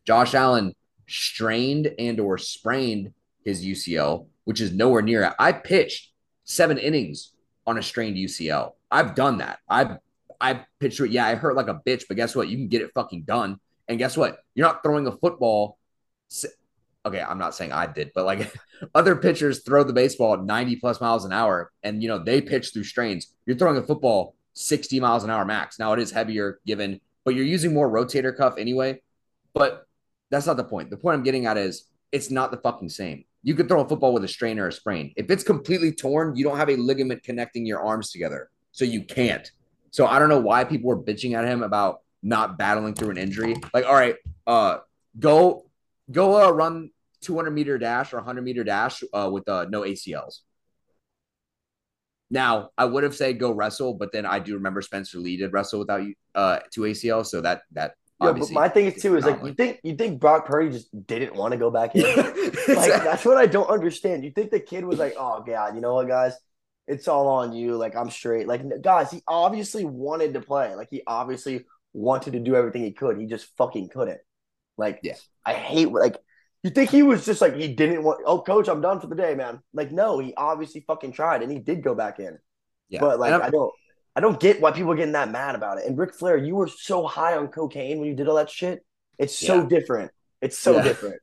[0.05, 0.73] Josh Allen
[1.07, 5.33] strained and or sprained his UCL, which is nowhere near it.
[5.39, 6.11] I pitched
[6.43, 7.33] seven innings
[7.67, 8.73] on a strained UCL.
[8.89, 9.59] I've done that.
[9.67, 9.97] I've
[10.41, 11.11] I pitched it.
[11.11, 12.47] Yeah, I hurt like a bitch, but guess what?
[12.47, 13.59] You can get it fucking done.
[13.87, 14.39] And guess what?
[14.55, 15.77] You're not throwing a football.
[17.05, 18.53] Okay, I'm not saying I did, but like
[18.95, 22.41] other pitchers throw the baseball at 90 plus miles an hour, and you know they
[22.41, 23.33] pitch through strains.
[23.45, 25.79] You're throwing a football 60 miles an hour max.
[25.79, 29.01] Now it is heavier given, but you're using more rotator cuff anyway.
[29.53, 29.85] But
[30.29, 30.89] that's not the point.
[30.89, 33.23] The point I'm getting at is it's not the fucking same.
[33.41, 35.13] You could throw a football with a strain or a sprain.
[35.15, 38.49] If it's completely torn, you don't have a ligament connecting your arms together.
[38.73, 39.49] So you can't.
[39.91, 43.17] So I don't know why people were bitching at him about not battling through an
[43.17, 43.55] injury.
[43.73, 44.79] Like, all right, uh,
[45.17, 45.65] go
[46.11, 46.91] go uh, run
[47.21, 50.39] 200 meter dash or 100 meter dash uh, with uh, no ACLs.
[52.31, 55.51] Now, I would have said go wrestle, but then I do remember Spencer Lee did
[55.51, 59.15] wrestle without you uh, two ACL, so that that yeah, but my thing is too
[59.15, 62.03] is like you think you think Brock Purdy just didn't want to go back in.
[62.75, 64.25] like that's what I don't understand.
[64.25, 66.33] You think the kid was like, oh god, you know what, guys,
[66.85, 67.77] it's all on you.
[67.77, 68.45] Like I'm straight.
[68.45, 70.75] Like guys, he obviously wanted to play.
[70.75, 73.17] Like he obviously wanted to do everything he could.
[73.17, 74.19] He just fucking couldn't.
[74.77, 75.15] Like yeah,
[75.45, 76.17] I hate like
[76.63, 78.21] you think he was just like he didn't want.
[78.25, 79.61] Oh, coach, I'm done for the day, man.
[79.73, 82.37] Like no, he obviously fucking tried and he did go back in.
[82.89, 83.73] Yeah, but like I don't.
[84.15, 85.85] I don't get why people are getting that mad about it.
[85.85, 88.83] And Ric Flair, you were so high on cocaine when you did all that shit.
[89.17, 89.67] It's so yeah.
[89.67, 90.11] different.
[90.41, 90.83] It's so yeah.
[90.83, 91.21] different.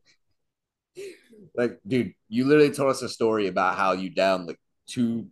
[1.59, 5.29] Like, dude, you literally told us a story about how you down like two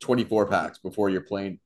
[0.00, 1.60] 24 packs before your plane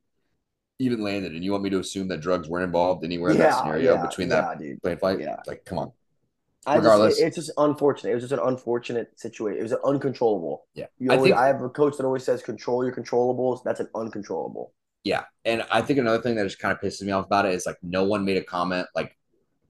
[0.77, 3.43] even landed, and you want me to assume that drugs weren't involved anywhere in yeah,
[3.43, 5.19] that scenario between that plane flight?
[5.19, 5.37] Yeah.
[5.47, 5.91] Like, come on.
[6.65, 8.11] I Regardless, just, it's just unfortunate.
[8.11, 9.59] It was just an unfortunate situation.
[9.59, 10.65] It was an uncontrollable.
[10.73, 13.63] Yeah, always, I, think, I have a coach that always says control your controllables.
[13.63, 14.73] That's an uncontrollable.
[15.03, 15.23] Yeah.
[15.45, 17.65] And I think another thing that just kind of pisses me off about it is
[17.65, 19.17] like no one made a comment, like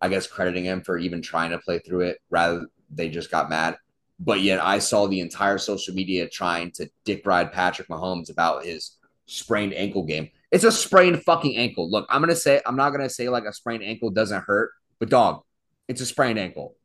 [0.02, 2.20] I guess crediting him for even trying to play through it.
[2.30, 3.78] Rather, they just got mad.
[4.20, 8.66] But yet I saw the entire social media trying to dick ride Patrick Mahomes about
[8.66, 10.30] his sprained ankle game.
[10.52, 11.90] It's a sprained fucking ankle.
[11.90, 15.10] Look, I'm gonna say I'm not gonna say like a sprained ankle doesn't hurt, but
[15.10, 15.42] dog,
[15.88, 16.76] it's a sprained ankle.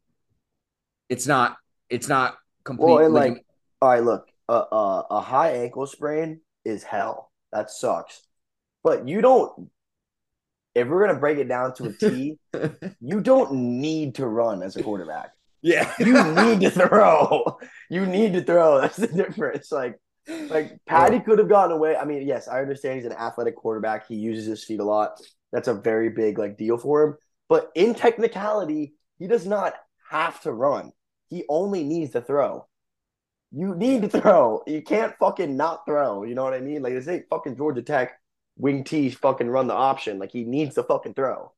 [1.08, 1.56] It's not.
[1.90, 2.86] It's not complete.
[2.86, 3.44] Well, and like,
[3.80, 7.30] all right, look, uh, uh, a high ankle sprain is hell.
[7.52, 8.22] That sucks.
[8.82, 9.70] But you don't.
[10.74, 12.38] If we're gonna break it down to a T,
[13.00, 15.32] you don't need to run as a quarterback.
[15.62, 17.58] Yeah, you need to throw.
[17.90, 18.80] You need to throw.
[18.80, 19.72] That's the difference.
[19.72, 21.22] Like, like Patty yeah.
[21.22, 21.96] could have gotten away.
[21.96, 24.06] I mean, yes, I understand he's an athletic quarterback.
[24.06, 25.20] He uses his feet a lot.
[25.52, 27.16] That's a very big like deal for him.
[27.48, 29.74] But in technicality, he does not
[30.10, 30.92] have to run.
[31.28, 32.66] He only needs to throw.
[33.50, 34.62] You need to throw.
[34.66, 36.24] You can't fucking not throw.
[36.24, 36.82] You know what I mean?
[36.82, 38.20] Like this ain't fucking Georgia Tech
[38.56, 40.18] wing T fucking run the option.
[40.18, 41.52] Like he needs to fucking throw.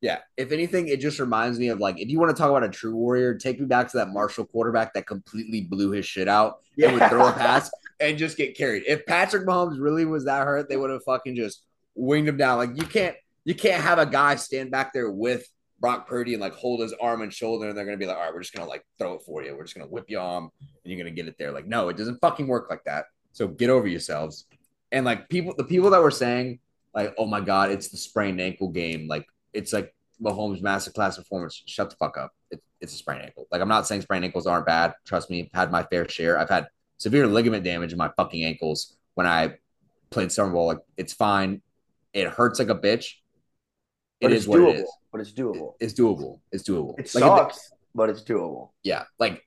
[0.00, 0.18] Yeah.
[0.36, 2.70] If anything, it just reminds me of like if you want to talk about a
[2.70, 6.58] true warrior, take me back to that Marshall quarterback that completely blew his shit out
[6.76, 6.88] yeah.
[6.88, 8.84] and would throw a pass and just get carried.
[8.86, 12.58] If Patrick Mahomes really was that hurt, they would have fucking just winged him down.
[12.58, 15.46] Like you can't you can't have a guy stand back there with
[15.80, 18.24] Brock Purdy and like hold his arm and shoulder, and they're gonna be like, all
[18.24, 19.56] right, we're just gonna like throw it for you.
[19.56, 21.52] We're just gonna whip you arm and you're gonna get it there.
[21.52, 23.06] Like, no, it doesn't fucking work like that.
[23.32, 24.46] So get over yourselves.
[24.90, 26.60] And like people, the people that were saying
[26.94, 29.06] like, oh my God, it's the sprained ankle game.
[29.06, 31.62] Like it's like Mahomes masterclass performance.
[31.66, 32.32] Shut the fuck up.
[32.50, 33.46] It, it's a sprained ankle.
[33.52, 34.94] Like I'm not saying sprained ankles aren't bad.
[35.04, 36.38] Trust me, I've had my fair share.
[36.38, 39.54] I've had severe ligament damage in my fucking ankles when I
[40.10, 40.66] played summer ball.
[40.66, 41.62] Like it's fine.
[42.12, 43.14] It hurts like a bitch.
[44.20, 44.92] It is what doable, it is.
[45.12, 45.74] But it's doable.
[45.80, 46.40] It, it's doable.
[46.50, 46.98] It's doable.
[46.98, 47.62] It like sucks, it,
[47.94, 48.70] but it's doable.
[48.82, 49.42] Yeah, like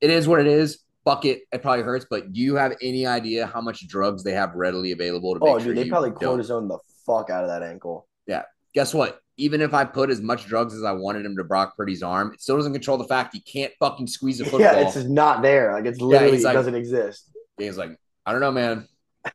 [0.00, 2.06] it is what it is bucket, it probably hurts.
[2.08, 5.44] But do you have any idea how much drugs they have readily available to oh,
[5.44, 8.08] make oh, dude, sure they probably cortisone the fuck out of that ankle.
[8.26, 8.42] Yeah.
[8.74, 9.20] Guess what?
[9.36, 12.32] Even if I put as much drugs as I wanted him to Brock Purdy's arm,
[12.32, 14.60] it still doesn't control the fact he can't fucking squeeze a football.
[14.60, 15.72] yeah, it's just not there.
[15.72, 17.30] Like it's literally yeah, like, doesn't exist.
[17.58, 18.88] He's like, I don't know, man.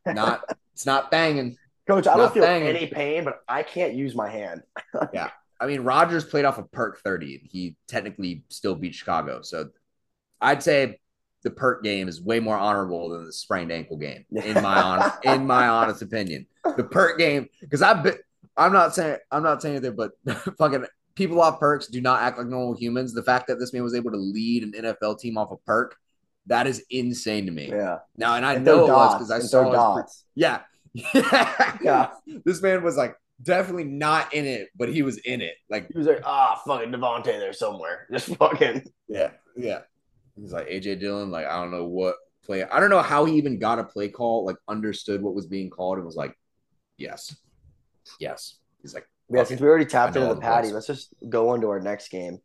[0.06, 1.58] Not it's not banging.
[1.88, 2.68] Coach, I don't feel banging.
[2.68, 4.64] any pain, but I can't use my hand.
[5.14, 5.30] yeah.
[5.60, 7.48] I mean, Rodgers played off a of perk 30.
[7.50, 9.42] He technically still beat Chicago.
[9.42, 9.70] So
[10.42, 11.00] I'd say
[11.44, 15.18] the perk game is way more honorable than the sprained ankle game, in my honest,
[15.24, 16.46] in my honest opinion.
[16.76, 18.18] The perk game, because I've been,
[18.56, 20.12] I'm not saying I'm not saying anything, but
[20.58, 23.14] fucking people off perks do not act like normal humans.
[23.14, 25.96] The fact that this man was able to lead an NFL team off a perk,
[26.48, 27.70] that is insane to me.
[27.70, 28.00] Yeah.
[28.18, 30.24] Now, and I and know it was because I saw dots.
[30.34, 30.62] Pre- yeah.
[31.82, 32.12] yeah.
[32.46, 35.56] This man was like definitely not in it, but he was in it.
[35.70, 38.84] Like he was like, ah, fucking Davante there somewhere, just fucking.
[39.08, 39.82] Yeah, yeah.
[40.40, 41.32] He's like AJ Dillon.
[41.32, 42.64] Like I don't know what play.
[42.64, 44.46] I don't know how he even got a play call.
[44.46, 46.34] Like understood what was being called and was like,
[46.98, 47.36] yes,
[48.20, 48.58] yes.
[48.82, 49.44] He's like, yeah.
[49.44, 52.10] Since we already tapped into the, the patty, let's just go on to our next
[52.10, 52.40] game.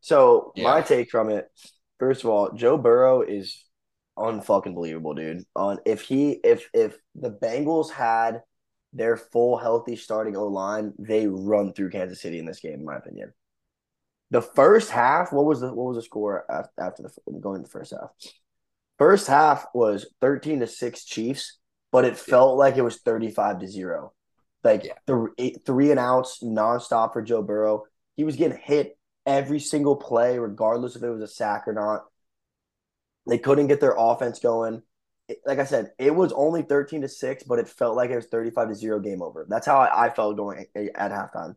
[0.00, 0.64] So yeah.
[0.64, 1.48] my take from it,
[1.98, 3.64] first of all, Joe Burrow is
[4.18, 5.44] unfucking believable, dude.
[5.56, 8.42] On if he if if the Bengals had
[8.92, 12.84] their full healthy starting O line, they run through Kansas City in this game, in
[12.84, 13.32] my opinion.
[14.30, 16.44] The first half, what was the what was the score
[16.78, 18.10] after the going the first half?
[18.98, 21.58] First half was thirteen to six Chiefs,
[21.92, 24.12] but it felt like it was thirty five to zero.
[24.64, 24.94] Like yeah.
[25.06, 27.84] three, three and outs nonstop for Joe Burrow.
[28.16, 32.04] He was getting hit every single play, regardless if it was a sack or not.
[33.28, 34.82] They couldn't get their offense going.
[35.44, 38.26] Like I said, it was only 13 to 6, but it felt like it was
[38.26, 39.46] 35 to 0 game over.
[39.48, 41.54] That's how I, I felt going at halftime.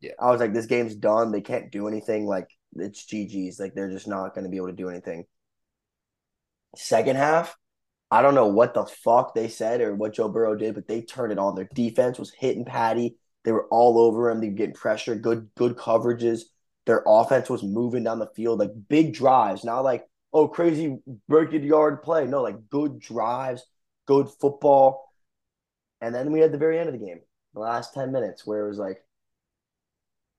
[0.00, 0.12] Yeah.
[0.18, 1.30] I was like, this game's done.
[1.30, 2.26] They can't do anything.
[2.26, 3.60] Like, it's GG's.
[3.60, 5.26] Like, they're just not going to be able to do anything.
[6.74, 7.54] Second half,
[8.10, 11.02] I don't know what the fuck they said or what Joe Burrow did, but they
[11.02, 11.54] turned it on.
[11.54, 13.16] Their defense was hitting Patty.
[13.44, 14.40] They were all over him.
[14.40, 16.42] They were getting pressure, good, good coverages.
[16.86, 21.52] Their offense was moving down the field, like big drives, not like oh, crazy break
[21.52, 22.26] yard play.
[22.26, 23.64] No, like good drives,
[24.06, 25.08] good football.
[26.00, 27.20] And then we had the very end of the game,
[27.54, 28.98] the last 10 minutes, where it was like,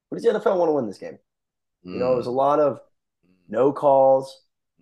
[0.09, 1.17] what does the NFL want to win this game?
[1.85, 1.93] Mm.
[1.93, 2.79] You know, it was a lot of
[3.47, 4.41] no calls,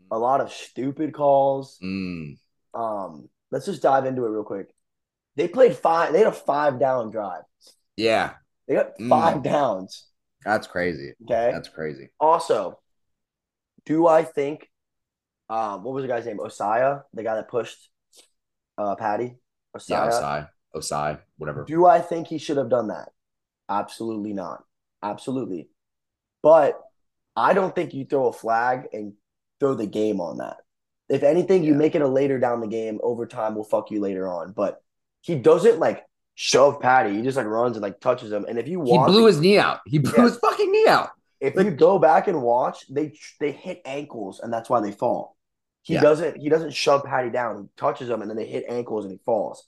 [0.10, 1.78] a lot of stupid calls.
[1.84, 2.38] Mm.
[2.74, 4.74] Um, let's just dive into it real quick.
[5.36, 7.44] They played five, they had a five down drive.
[7.96, 8.32] Yeah.
[8.68, 9.44] They got five mm.
[9.44, 10.08] downs.
[10.44, 11.14] That's crazy.
[11.24, 11.52] Okay.
[11.54, 12.10] That's crazy.
[12.20, 12.80] Also,
[13.86, 14.71] do I think
[15.52, 16.38] um, what was the guy's name?
[16.38, 17.90] Ossai, the guy that pushed
[18.78, 19.36] uh, Patty.
[19.76, 20.48] Ossai.
[20.74, 21.66] Yeah, whatever.
[21.66, 23.10] Do I think he should have done that?
[23.68, 24.64] Absolutely not.
[25.04, 25.70] Absolutely.
[26.42, 26.80] But
[27.36, 29.14] I don't think you throw a flag and
[29.60, 30.58] throw the game on that.
[31.10, 33.02] If anything, you make it a later down the game.
[33.04, 34.54] Overtime will fuck you later on.
[34.54, 34.82] But
[35.20, 37.14] he doesn't like shove Patty.
[37.14, 38.46] He just like runs and like touches him.
[38.48, 39.82] And if you he blew his knee out.
[39.86, 40.24] He blew yeah.
[40.24, 41.10] his fucking knee out.
[41.42, 44.92] If like, you go back and watch, they they hit ankles and that's why they
[44.94, 45.36] fall.
[45.84, 46.02] He yeah.
[46.02, 47.64] doesn't he doesn't shove Patty down.
[47.64, 49.68] He touches him and then they hit ankles and he falls.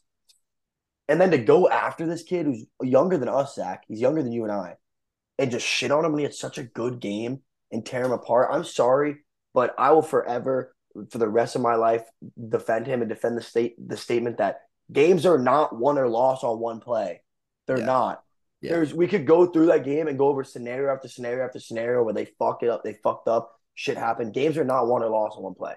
[1.10, 4.32] And then to go after this kid who's younger than us, Zach, he's younger than
[4.32, 4.76] you and I,
[5.38, 8.12] and just shit on him when he had such a good game and tear him
[8.12, 8.49] apart.
[8.52, 9.17] I'm sorry,
[9.54, 10.73] but I will forever,
[11.10, 12.04] for the rest of my life,
[12.49, 16.43] defend him and defend the state the statement that games are not won or lost
[16.43, 17.21] on one play.
[17.67, 17.86] They're yeah.
[17.86, 18.23] not.
[18.62, 18.73] Yeah.
[18.73, 22.04] There's we could go through that game and go over scenario after scenario after scenario
[22.04, 24.34] where they fuck it up, they fucked up, shit happened.
[24.34, 25.73] Games are not won or lost on one play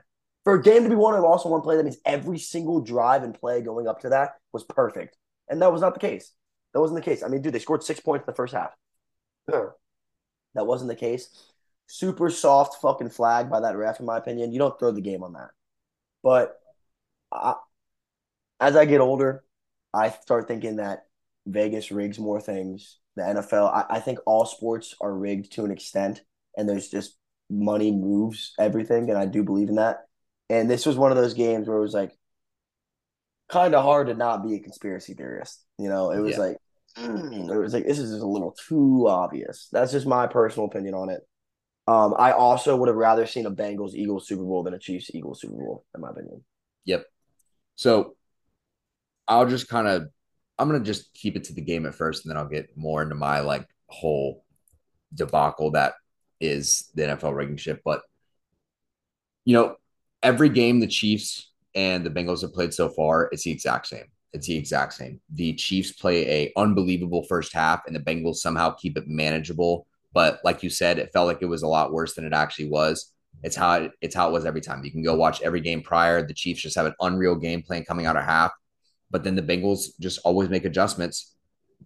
[0.46, 2.80] for a game to be won or lost on one play, that means every single
[2.80, 5.16] drive and play going up to that was perfect.
[5.48, 6.30] And that was not the case.
[6.72, 7.24] That wasn't the case.
[7.24, 8.70] I mean, dude, they scored six points in the first half.
[9.48, 9.72] that
[10.54, 11.30] wasn't the case.
[11.88, 14.52] Super soft fucking flag by that ref, in my opinion.
[14.52, 15.50] You don't throw the game on that.
[16.22, 16.56] But
[17.32, 17.54] I,
[18.60, 19.42] as I get older,
[19.92, 21.06] I start thinking that
[21.44, 22.98] Vegas rigs more things.
[23.16, 26.22] The NFL, I, I think all sports are rigged to an extent,
[26.56, 27.16] and there's just
[27.50, 30.05] money moves everything, and I do believe in that.
[30.48, 32.12] And this was one of those games where it was like
[33.48, 35.64] kind of hard to not be a conspiracy theorist.
[35.78, 36.38] You know, it was yeah.
[36.38, 36.56] like
[36.98, 39.68] mm, it was like this is just a little too obvious.
[39.72, 41.20] That's just my personal opinion on it.
[41.88, 45.10] Um, I also would have rather seen a Bengals Eagles Super Bowl than a Chiefs
[45.14, 46.44] Eagles Super Bowl, in my opinion.
[46.84, 47.04] Yep.
[47.76, 48.16] So
[49.28, 50.08] I'll just kind of
[50.58, 53.02] I'm gonna just keep it to the game at first, and then I'll get more
[53.02, 54.44] into my like whole
[55.14, 55.94] debacle that
[56.40, 57.82] is the NFL rigging ship.
[57.84, 58.02] But
[59.44, 59.76] you know,
[60.26, 64.06] every game the Chiefs and the Bengals have played so far, it's the exact same.
[64.32, 65.20] It's the exact same.
[65.32, 69.86] The Chiefs play a unbelievable first half, and the Bengals somehow keep it manageable.
[70.12, 72.68] But like you said, it felt like it was a lot worse than it actually
[72.68, 73.12] was.
[73.44, 74.84] It's how it, it's how it was every time.
[74.84, 76.26] You can go watch every game prior.
[76.26, 78.50] The Chiefs just have an unreal game plan coming out of half,
[79.10, 81.34] but then the Bengals just always make adjustments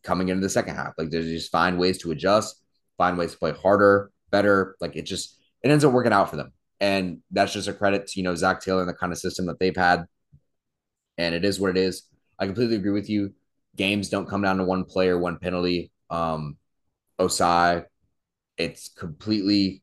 [0.03, 0.95] coming into the second half.
[0.97, 2.57] Like they just find ways to adjust,
[2.97, 4.77] find ways to play harder, better.
[4.81, 6.53] Like it just it ends up working out for them.
[6.81, 9.47] And that's just a credit to, you know, Zac Taylor and the kind of system
[9.47, 10.07] that they've had.
[11.19, 12.05] And it is what it is.
[12.39, 13.35] I completely agree with you.
[13.77, 15.91] Games don't come down to one player, one penalty.
[16.09, 16.57] Um,
[17.21, 17.85] Ossai,
[18.57, 19.83] it's completely,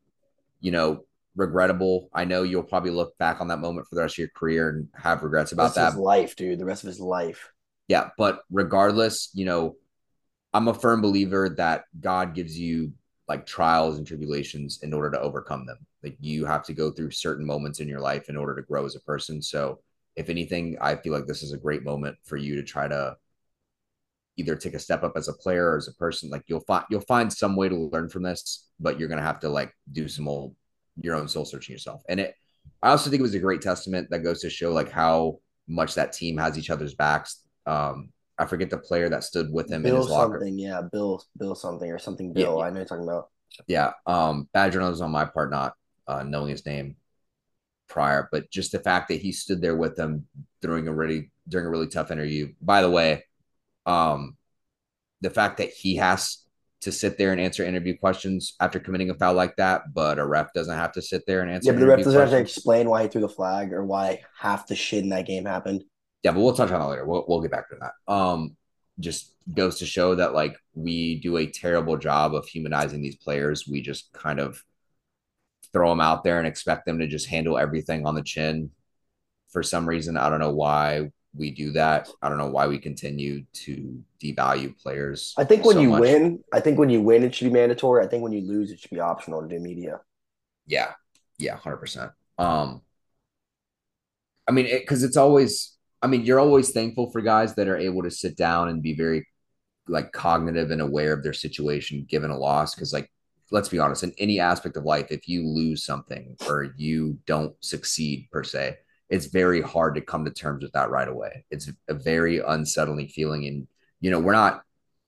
[0.59, 1.05] you know,
[1.35, 2.09] regrettable.
[2.13, 4.69] I know you'll probably look back on that moment for the rest of your career
[4.69, 5.95] and have regrets about that.
[5.97, 6.59] life, dude.
[6.59, 7.51] The rest of his life.
[7.87, 9.75] Yeah, but regardless, you know,
[10.53, 12.93] I'm a firm believer that God gives you
[13.27, 15.77] like trials and tribulations in order to overcome them.
[16.07, 18.85] Like you have to go through certain moments in your life in order to grow
[18.85, 19.41] as a person.
[19.41, 19.79] So,
[20.15, 23.17] if anything, I feel like this is a great moment for you to try to
[24.37, 26.29] either take a step up as a player or as a person.
[26.29, 29.41] Like you'll find you'll find some way to learn from this, but you're gonna have
[29.41, 30.55] to like do some old
[31.01, 32.03] your own soul searching yourself.
[32.07, 32.35] And it
[32.81, 35.95] I also think it was a great testament that goes to show like how much
[35.95, 37.43] that team has each other's backs.
[37.65, 40.39] Um, I forget the player that stood with him Bill in his locker.
[40.39, 42.33] Something, yeah, Bill, Bill something or something.
[42.33, 43.29] Bill, yeah, I know you're talking about.
[43.67, 45.73] Yeah, um, bad journalism on my part, not
[46.07, 46.95] uh, knowing his name.
[47.87, 50.27] prior, but just the fact that he stood there with them
[50.61, 52.51] during a really during a really tough interview.
[52.61, 53.23] By the way,
[53.85, 54.35] um,
[55.21, 56.43] the fact that he has
[56.81, 60.25] to sit there and answer interview questions after committing a foul like that, but a
[60.25, 61.71] ref doesn't have to sit there and answer.
[61.71, 62.31] Yeah, but the ref doesn't questions.
[62.31, 65.25] have to explain why he threw the flag or why half the shit in that
[65.25, 65.85] game happened.
[66.23, 67.05] Yeah, but we'll touch on that later.
[67.05, 68.13] We'll, we'll get back to that.
[68.13, 68.57] Um,
[68.99, 73.65] just goes to show that like we do a terrible job of humanizing these players.
[73.67, 74.61] We just kind of
[75.73, 78.71] throw them out there and expect them to just handle everything on the chin.
[79.49, 82.09] For some reason, I don't know why we do that.
[82.21, 85.33] I don't know why we continue to devalue players.
[85.37, 86.01] I think when so you much.
[86.01, 88.03] win, I think when you win, it should be mandatory.
[88.03, 90.01] I think when you lose, it should be optional to do media.
[90.65, 90.93] Yeah,
[91.37, 92.11] yeah, hundred percent.
[92.37, 92.81] Um,
[94.47, 95.73] I mean, because it, it's always.
[96.01, 98.93] I mean, you're always thankful for guys that are able to sit down and be
[98.93, 99.27] very
[99.87, 102.75] like cognitive and aware of their situation given a loss.
[102.75, 103.09] Because like,
[103.51, 107.53] let's be honest, in any aspect of life, if you lose something or you don't
[107.63, 108.77] succeed per se,
[109.09, 111.45] it's very hard to come to terms with that right away.
[111.49, 113.47] It's a very unsettling feeling.
[113.47, 113.67] And,
[114.01, 114.63] you know, we're not,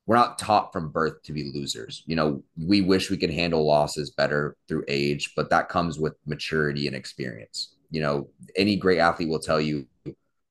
[0.06, 2.04] we're not taught from birth to be losers.
[2.06, 6.16] You know, we wish we could handle losses better through age, but that comes with
[6.26, 7.76] maturity and experience.
[7.92, 9.86] You know, any great athlete will tell you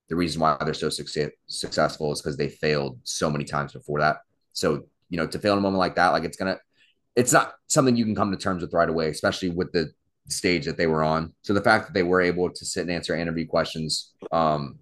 [0.09, 4.01] the reason why they're so success, successful is because they failed so many times before
[4.01, 4.19] that.
[4.53, 6.61] So, you know, to fail in a moment like that, like it's going to,
[7.19, 9.91] it's not something you can come to terms with right away, especially with the
[10.29, 11.35] stage that they were on.
[11.43, 14.79] So the fact that they were able to sit and answer interview questions um,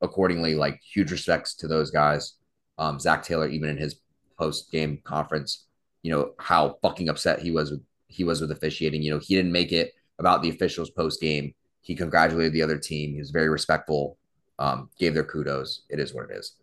[0.00, 2.34] accordingly, like huge respects to those guys.
[2.78, 3.96] Um, Zac Taylor, even in his
[4.38, 5.66] post game conference,
[6.02, 9.02] you know how fucking upset he was with he was with officiating.
[9.02, 11.52] You know he didn't make it about the officials post game.
[11.80, 13.14] He congratulated the other team.
[13.14, 14.18] He was very respectful.
[14.60, 15.82] Um, gave their kudos.
[15.88, 16.54] It is what it is.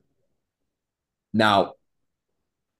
[1.33, 1.73] Now,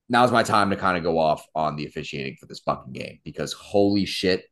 [0.10, 3.20] now's my time to kind of go off on the officiating for this fucking game
[3.24, 4.46] because holy shit,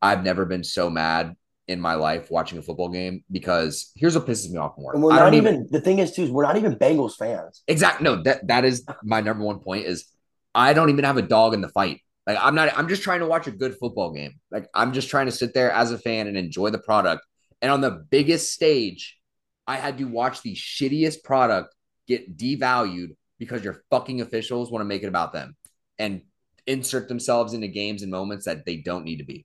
[0.00, 1.36] I've never been so mad
[1.68, 4.92] in my life watching a football game because here's what pisses me off more.
[4.92, 7.62] And we're not even, even, the thing is too is we're not even Bengals fans.
[7.68, 8.04] Exactly.
[8.04, 10.06] No, that that is my number one point is
[10.54, 12.00] I don't even have a dog in the fight.
[12.26, 14.34] Like I'm not I'm just trying to watch a good football game.
[14.50, 17.22] Like I'm just trying to sit there as a fan and enjoy the product.
[17.60, 19.18] And on the biggest stage,
[19.66, 21.74] I had to watch the shittiest product
[22.08, 25.56] get devalued because your fucking officials want to make it about them
[25.98, 26.22] and
[26.64, 29.44] insert themselves into games and moments that they don't need to be.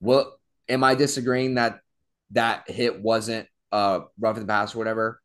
[0.00, 0.36] Well,
[0.68, 1.78] am I disagreeing that
[2.32, 5.20] that hit wasn't uh rough in the pass or whatever?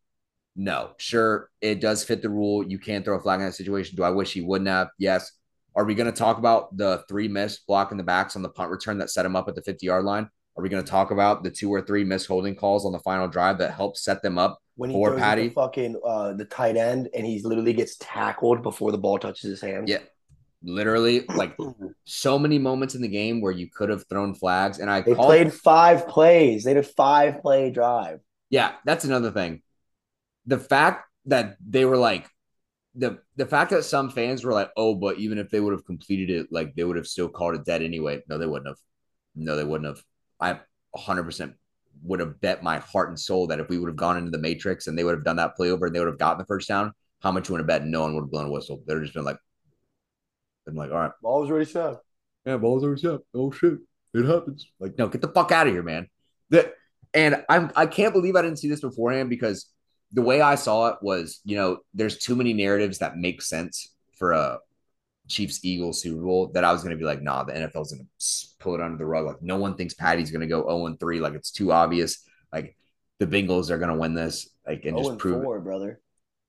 [0.56, 2.64] No, sure, it does fit the rule.
[2.64, 3.96] You can't throw a flag in that situation.
[3.96, 4.90] Do I wish he wouldn't have?
[5.00, 5.32] Yes.
[5.76, 8.70] Are we going to talk about the three missed blocking the backs on the punt
[8.70, 10.30] return that set him up at the 50 yard line?
[10.56, 13.00] Are we going to talk about the two or three missed holding calls on the
[13.00, 15.50] final drive that helped set them up when he for Patty?
[15.50, 19.50] The fucking uh, the tight end and he literally gets tackled before the ball touches
[19.50, 19.90] his hand.
[19.90, 20.00] Yeah,
[20.64, 21.58] literally like
[22.06, 25.14] so many moments in the game where you could have thrown flags and I they
[25.14, 26.64] called, played five plays.
[26.64, 28.20] They did a five play drive.
[28.50, 29.62] Yeah, that's another thing.
[30.46, 32.28] The fact that they were like
[32.96, 35.86] the the fact that some fans were like, oh, but even if they would have
[35.86, 38.22] completed it, like they would have still called it dead anyway.
[38.28, 38.80] No, they wouldn't have.
[39.36, 40.04] No, they wouldn't have.
[40.40, 40.60] I
[40.92, 41.54] 100 percent
[42.04, 44.38] would have bet my heart and soul that if we would have gone into the
[44.38, 46.46] matrix and they would have done that play over and they would have gotten the
[46.46, 48.82] first down, how much you would have bet no one would have blown a whistle.
[48.86, 49.38] They'd have just been like,
[50.68, 51.12] I'm like, all right.
[51.22, 51.98] Ball was already set.
[52.46, 53.20] Yeah, ball was already set.
[53.34, 53.78] Oh shit.
[54.14, 54.68] It happens.
[54.80, 56.08] Like, no, get the fuck out of here, man.
[56.50, 56.74] That
[57.14, 59.68] and I'm I can't believe I didn't see this beforehand because
[60.12, 63.94] the way I saw it was, you know, there's too many narratives that make sense
[64.18, 64.60] for a
[65.28, 68.06] Chiefs Eagles Super Bowl that I was going to be like, nah, the NFL's going
[68.06, 69.26] to pull it under the rug.
[69.26, 71.20] Like, no one thinks Patty's going to go 0 3.
[71.20, 72.24] Like, it's too obvious.
[72.52, 72.76] Like,
[73.20, 74.50] the Bengals are going to win this.
[74.68, 75.62] Like, and just prove 4, it.
[75.62, 76.00] brother.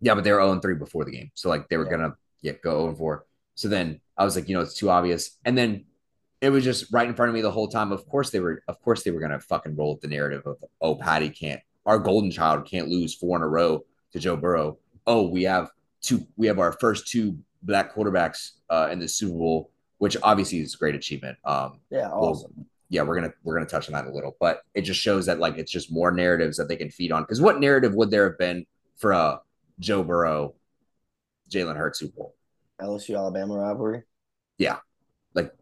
[0.01, 1.31] Yeah, but they were 0 3 before the game.
[1.35, 1.97] So, like, they were yeah.
[1.97, 3.27] going to yeah, go 0 4.
[3.55, 5.39] So then I was like, you know, it's too obvious.
[5.45, 5.85] And then
[6.41, 7.93] it was just right in front of me the whole time.
[7.93, 10.57] Of course they were, of course they were gonna fucking roll with the narrative of
[10.81, 14.79] oh, Patty can't our golden child can't lose four in a row to Joe Burrow.
[15.07, 15.71] Oh, we have
[16.01, 20.61] two we have our first two black quarterbacks uh, in the Super Bowl, which obviously
[20.61, 21.39] is a great achievement.
[21.45, 22.53] Um yeah, awesome.
[22.57, 25.25] We'll, yeah, we're gonna we're gonna touch on that a little, but it just shows
[25.25, 27.23] that like it's just more narratives that they can feed on.
[27.23, 28.67] Because what narrative would there have been
[28.99, 29.41] for a
[29.79, 30.55] Joe Burrow,
[31.51, 32.35] Jalen Hurts Super Bowl?
[32.79, 34.03] LSU Alabama rivalry.
[34.59, 34.77] Yeah,
[35.33, 35.55] like,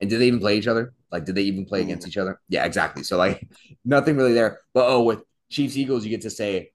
[0.00, 0.92] and did they even play each other?
[1.10, 1.84] Like, did they even play mm.
[1.84, 2.40] against each other?
[2.48, 3.02] Yeah, exactly.
[3.02, 3.48] So like,
[3.84, 4.60] nothing really there.
[4.72, 6.70] But oh, with Chiefs Eagles, you get to say,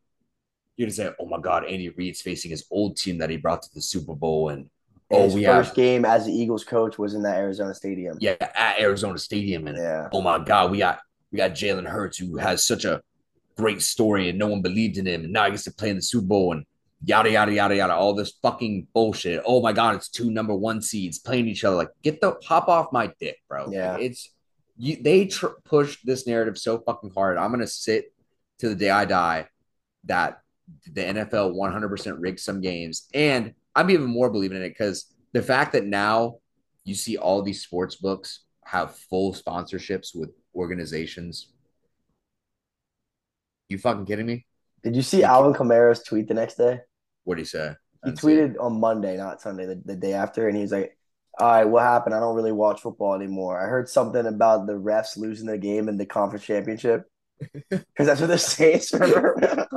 [0.79, 3.37] you get to say, oh my God, Andy Reid's facing his old team that he
[3.37, 4.69] brought to the Super Bowl, and
[5.11, 8.17] oh, his we first have, game as the Eagles coach was in that Arizona Stadium.
[8.19, 10.09] Yeah, at Arizona Stadium, and yeah.
[10.11, 10.99] oh my God, we got
[11.31, 13.01] we got Jalen Hurts who has such a
[13.57, 15.97] great story, and no one believed in him, and now he gets to play in
[15.97, 16.65] the Super Bowl, and
[17.05, 20.81] yada yada yada yada all this fucking bullshit oh my god it's two number one
[20.81, 24.31] seeds playing each other like get the hop off my dick bro yeah like, it's
[24.79, 27.37] you they tr- push this narrative so fucking hard.
[27.37, 28.13] I'm gonna sit
[28.59, 29.47] to the day I die
[30.05, 30.41] that
[30.93, 35.41] the NFL 100% rigged some games, and I'm even more believing in it because the
[35.41, 36.37] fact that now
[36.83, 41.51] you see all these sports books have full sponsorships with organizations.
[43.67, 44.45] You fucking kidding me?
[44.83, 46.81] Did you see Alvin Kamara's tweet the next day?
[47.23, 47.73] What did he say?
[48.05, 50.97] He tweeted on Monday, not Sunday, the, the day after, and he's like,
[51.37, 52.15] all right, what happened?
[52.15, 53.59] I don't really watch football anymore.
[53.59, 57.09] I heard something about the refs losing the game in the conference championship
[57.69, 59.67] because that's what the Saints remember.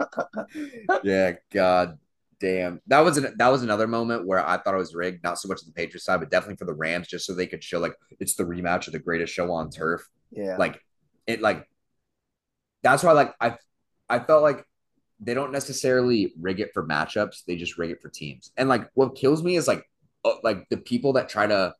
[1.02, 1.98] yeah, God
[2.42, 2.80] damn.
[2.88, 5.48] That was an, that was another moment where I thought it was rigged, not so
[5.48, 7.78] much on the Patriots side, but definitely for the Rams, just so they could show
[7.78, 10.06] like it's the rematch of the greatest show on turf.
[10.30, 10.80] Yeah, like
[11.26, 11.66] it, like
[12.82, 13.56] that's why like I
[14.08, 14.66] I felt like
[15.20, 18.50] they don't necessarily rig it for matchups; they just rig it for teams.
[18.56, 19.88] And like what kills me is like
[20.24, 21.74] uh, like the people that try to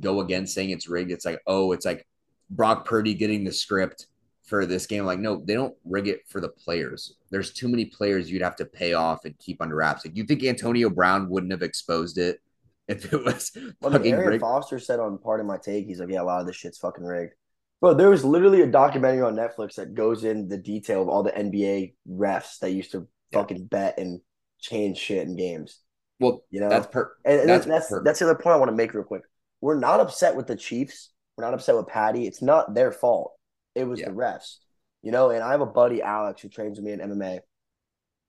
[0.00, 1.12] go against saying it's rigged.
[1.12, 2.06] It's like oh, it's like
[2.50, 4.06] Brock Purdy getting the script
[4.48, 5.04] for this game.
[5.04, 7.14] Like, no, they don't rig it for the players.
[7.30, 10.04] There's too many players you'd have to pay off and keep under wraps.
[10.04, 12.40] Like, you think Antonio Brown wouldn't have exposed it
[12.88, 14.40] if it was well, fucking Arian rigged?
[14.40, 16.78] Foster said on part of my take, he's like, yeah, a lot of this shit's
[16.78, 17.34] fucking rigged.
[17.80, 21.22] Bro, there was literally a documentary on Netflix that goes in the detail of all
[21.22, 23.38] the NBA refs that used to yeah.
[23.38, 24.20] fucking bet and
[24.58, 25.78] change shit in games.
[26.18, 28.58] Well, you know, that's per- and, and that's that's, per- that's the other point I
[28.58, 29.22] want to make real quick.
[29.60, 31.10] We're not upset with the Chiefs.
[31.36, 32.26] We're not upset with Patty.
[32.26, 33.37] It's not their fault.
[33.78, 34.06] It was yeah.
[34.06, 34.56] the refs.
[35.02, 37.40] You know, and I have a buddy, Alex, who trains with me in MMA.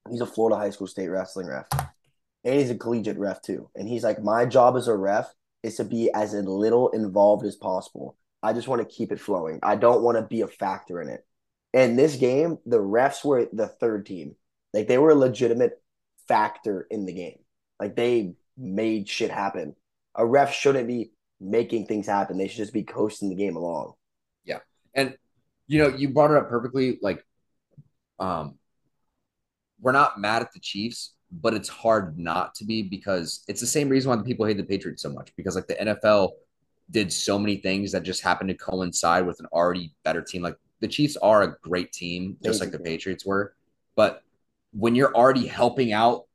[0.09, 1.67] He's a Florida high school state wrestling ref.
[2.43, 3.69] And he's a collegiate ref too.
[3.75, 5.33] And he's like, my job as a ref
[5.63, 8.15] is to be as little involved as possible.
[8.41, 9.59] I just want to keep it flowing.
[9.61, 11.25] I don't want to be a factor in it.
[11.73, 14.35] And this game, the refs were the third team.
[14.73, 15.81] Like they were a legitimate
[16.27, 17.39] factor in the game.
[17.79, 19.75] Like they made shit happen.
[20.15, 22.37] A ref shouldn't be making things happen.
[22.37, 23.93] They should just be coasting the game along.
[24.45, 24.59] Yeah.
[24.93, 25.17] And
[25.69, 26.97] you know, you brought it up perfectly.
[27.01, 27.23] Like,
[28.19, 28.55] um,
[29.79, 33.67] we're not mad at the Chiefs, but it's hard not to be because it's the
[33.67, 36.31] same reason why the people hate the Patriots so much because like the NFL
[36.89, 40.41] did so many things that just happened to coincide with an already better team.
[40.41, 43.53] Like the Chiefs are a great team, just like the Patriots were.
[43.95, 44.23] But
[44.73, 46.25] when you're already helping out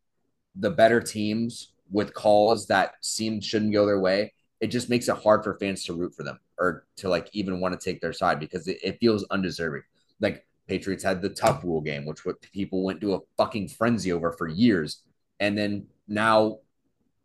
[0.55, 5.17] the better teams with calls that seem shouldn't go their way, it just makes it
[5.17, 8.13] hard for fans to root for them or to like even want to take their
[8.13, 9.83] side because it, it feels undeserving.
[10.21, 14.13] Like Patriots had the tuck rule game, which what people went to a fucking frenzy
[14.13, 15.03] over for years.
[15.41, 16.59] And then now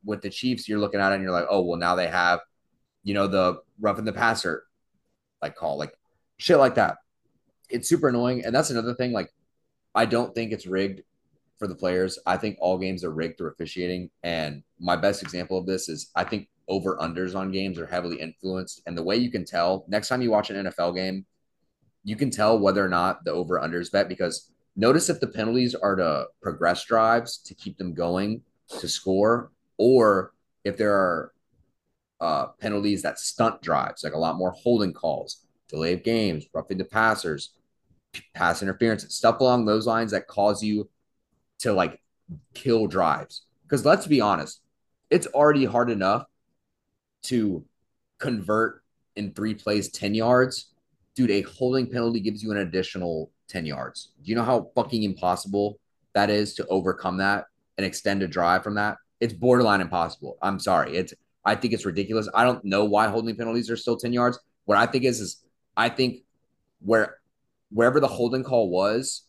[0.04, 2.40] with the Chiefs, you're looking at it and you're like, oh, well, now they have,
[3.04, 4.66] you know, the roughing the passer
[5.42, 5.94] like call, like
[6.38, 6.98] shit like that.
[7.70, 8.44] It's super annoying.
[8.44, 9.12] And that's another thing.
[9.12, 9.32] Like,
[9.94, 11.02] I don't think it's rigged
[11.58, 12.18] for the players.
[12.26, 14.10] I think all games are rigged through officiating.
[14.24, 18.20] And my best example of this is I think over unders on games are heavily
[18.22, 18.82] influenced.
[18.86, 21.26] And the way you can tell next time you watch an NFL game,
[22.04, 25.76] you can tell whether or not the over unders bet because notice if the penalties
[25.76, 28.42] are to progress drives to keep them going
[28.80, 30.32] to score, or
[30.64, 31.34] if there are
[32.22, 36.78] uh, penalties that stunt drives, like a lot more holding calls, delay of games, roughing
[36.78, 37.54] the passers,
[38.34, 40.90] pass interference, stuff along those lines that cause you
[41.60, 42.00] to like
[42.54, 43.44] kill drives.
[43.64, 44.62] Because let's be honest,
[45.10, 46.26] it's already hard enough
[47.24, 47.64] to
[48.18, 48.84] convert
[49.16, 50.72] in three plays 10 yards,
[51.16, 54.12] dude, a holding penalty gives you an additional 10 yards.
[54.24, 55.80] Do you know how fucking impossible
[56.14, 57.46] that is to overcome that
[57.78, 58.98] and extend a drive from that?
[59.20, 60.38] It's borderline impossible.
[60.42, 60.96] I'm sorry.
[60.96, 61.14] It's
[61.44, 62.30] I think it's ridiculous.
[62.34, 64.40] I don't know why holding penalties are still 10 yards.
[64.66, 65.44] What I think is is
[65.76, 66.24] I think
[66.80, 67.18] where
[67.72, 69.24] wherever the holding call was,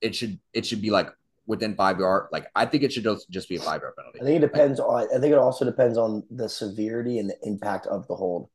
[0.00, 1.08] it should it should be like
[1.46, 2.28] within five yard.
[2.32, 4.20] Like I think it should just be a five yard penalty.
[4.20, 5.16] I think it depends like, on.
[5.16, 8.48] I think it also depends on the severity and the impact of the hold.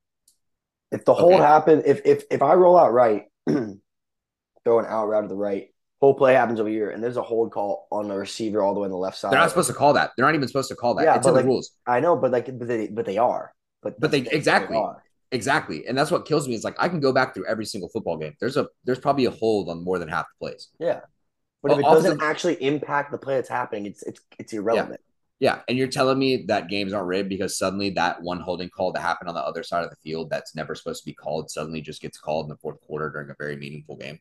[0.92, 1.44] If the hold okay.
[1.44, 5.68] happen, if if if I roll out right, throw an out route to the right,
[6.00, 8.80] whole play happens over here, and there's a hold call on the receiver all the
[8.80, 9.32] way on the left side.
[9.32, 10.12] They're not supposed to call that.
[10.16, 11.04] They're not even supposed to call that.
[11.04, 11.72] Yeah, it's in like, the rules.
[11.86, 13.54] I know, but like, but they but they are.
[13.84, 14.78] But but they exactly.
[14.78, 15.86] They Exactly.
[15.88, 18.18] And that's what kills me is like I can go back through every single football
[18.18, 18.36] game.
[18.40, 20.70] There's a there's probably a hold on more than half the plays.
[20.80, 21.02] Yeah.
[21.64, 25.01] But if it doesn't actually impact the play that's happening, it's it's it's irrelevant.
[25.39, 25.55] Yeah.
[25.55, 25.62] yeah.
[25.68, 29.01] And you're telling me that games aren't rigged because suddenly that one holding call that
[29.01, 31.82] happened on the other side of the field that's never supposed to be called suddenly
[31.82, 34.20] just gets called in the fourth quarter during a very meaningful game.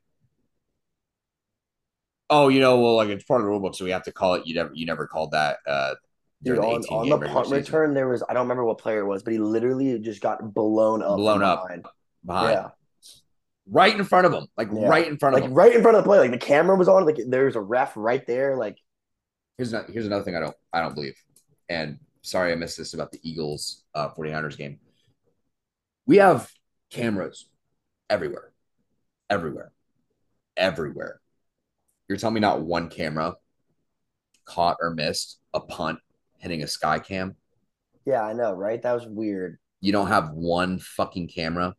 [2.29, 4.13] Oh, you know, well, like it's part of the rule book, so we have to
[4.13, 4.47] call it.
[4.47, 5.59] You never, you never called that.
[5.67, 5.95] Uh,
[6.43, 9.07] Dude, on, the, on the punt return, there was I don't remember what player it
[9.07, 11.87] was, but he literally just got blown up, blown up behind.
[12.25, 12.53] behind.
[12.53, 12.69] Yeah,
[13.71, 14.89] right in front of him, like yeah.
[14.89, 15.55] right in front of like him.
[15.55, 16.19] right in front of the play.
[16.19, 17.05] Like the camera was on.
[17.05, 18.57] Like there's a ref right there.
[18.57, 18.79] Like
[19.57, 21.17] here's not, here's another thing I don't I don't believe.
[21.69, 24.79] And sorry I missed this about the Eagles uh 49ers game.
[26.07, 26.51] We have
[26.91, 27.47] cameras
[28.09, 28.53] everywhere,
[29.29, 29.73] everywhere,
[30.57, 31.21] everywhere.
[32.09, 33.35] You're telling me not one camera
[34.45, 35.99] caught or missed a punt
[36.39, 37.37] hitting a sky cam?
[38.05, 38.81] Yeah, I know, right?
[38.81, 39.59] That was weird.
[39.81, 41.75] You don't have one fucking camera.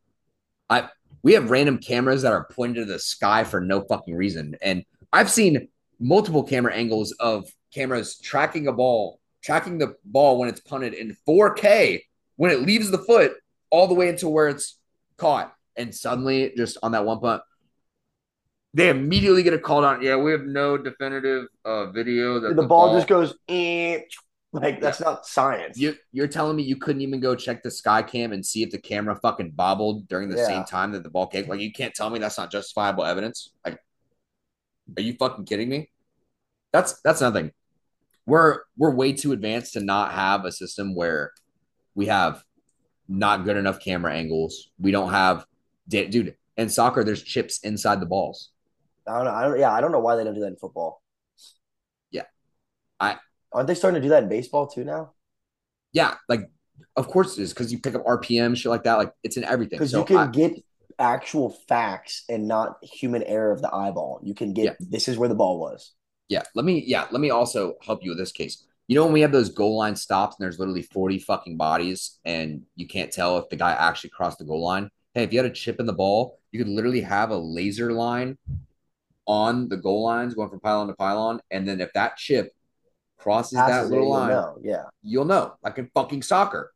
[0.70, 0.90] I
[1.24, 4.56] we have random cameras that are pointed to the sky for no fucking reason.
[4.62, 5.68] And I've seen
[6.00, 11.16] multiple camera angles of cameras tracking a ball, tracking the ball when it's punted in
[11.28, 12.02] 4K
[12.36, 13.34] when it leaves the foot
[13.70, 14.78] all the way into where it's
[15.18, 15.54] caught.
[15.76, 17.44] And suddenly, just on that one punt,
[18.74, 20.02] they immediately get a call on.
[20.02, 24.02] Yeah, we have no definitive uh, video that the, ball, just goes eh,
[24.62, 25.78] like that's not science.
[25.78, 28.72] You, you're telling me you couldn't even go check the sky cam and see if
[28.72, 30.46] the camera fucking bobbled during the Yeah.
[30.48, 31.50] same time that the ball kicked?
[31.50, 33.52] Like you can't tell me that's not justifiable evidence.
[33.66, 33.80] Like,
[34.98, 35.90] are you fucking kidding me?
[36.74, 37.52] That's that's nothing.
[38.26, 41.32] We're we're way too advanced to not have a system where
[41.96, 42.44] we have
[43.08, 44.70] not good enough camera angles.
[44.80, 45.46] We don't have,
[45.88, 46.36] dude.
[46.58, 48.50] In soccer, there's chips inside the balls.
[49.08, 49.32] I don't know.
[49.32, 49.60] I don't.
[49.60, 51.02] Yeah, I don't know why they don't do that in football.
[52.12, 52.24] Yeah.
[53.00, 53.18] I-
[53.52, 55.14] aren't they starting to do that in baseball too now?
[55.94, 56.50] Yeah, like
[56.96, 58.96] of course it is because you pick up RPM shit like that.
[58.98, 59.78] Like it's in everything.
[59.80, 60.54] Because So you can I- get
[61.00, 64.20] actual facts and not human error of the eyeball.
[64.24, 64.74] You can get Yeah.
[64.80, 65.94] this is where the ball was.
[66.30, 68.64] Yeah, let me yeah, let me also help you with this case.
[68.88, 72.20] You know when we have those goal line stops and there's literally 40 fucking bodies
[72.26, 74.90] and you can't tell if the guy actually crossed the goal line?
[75.14, 77.92] Hey, if you had a chip in the ball, you could literally have a laser
[77.92, 78.38] line
[79.26, 82.54] on the goal lines going from pylon to pylon and then if that chip
[83.18, 84.58] crosses that Passes little line, know.
[84.62, 84.84] Yeah.
[85.02, 86.72] you'll know, like in fucking soccer.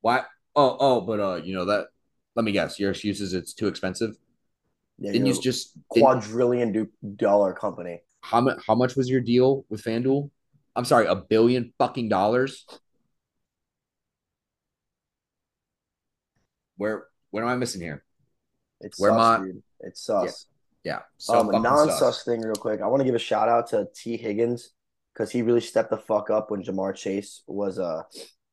[0.00, 0.24] Why?
[0.56, 1.88] Oh, oh, but uh, you know that
[2.34, 4.16] let me guess, your excuse is it's too expensive.
[4.98, 8.00] yeah Didn't you're just didn't- quadrillion do- dollar company.
[8.22, 10.30] how much how much was your deal with FanDuel?
[10.76, 12.66] I'm sorry, a billion fucking dollars.
[16.76, 18.02] Where what am I missing here?
[18.80, 19.62] It's Where sus, my- dude.
[19.80, 20.46] It's sus.
[20.84, 21.00] Yeah.
[21.18, 22.24] So um, a non-sus sus.
[22.24, 22.80] thing, real quick.
[22.80, 24.70] I want to give a shout out to Tee Higgins
[25.12, 28.02] because he really stepped the fuck up when Ja'Marr Chase was uh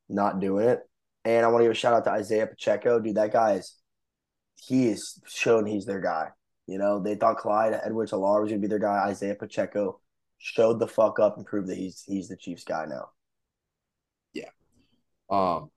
[0.09, 0.81] not doing it.
[1.23, 3.15] And I want to give a shout out to Isaiah Pacheco, dude.
[3.15, 3.75] That guy is
[4.55, 6.29] he is shown he's their guy.
[6.67, 9.07] You know, they thought Clyde Edwards-Helaire was gonna be their guy.
[9.07, 10.01] Isaiah Pacheco
[10.37, 13.09] showed the fuck up and proved that he's he's the Chiefs guy now.
[14.33, 14.49] Yeah.
[15.29, 15.69] Um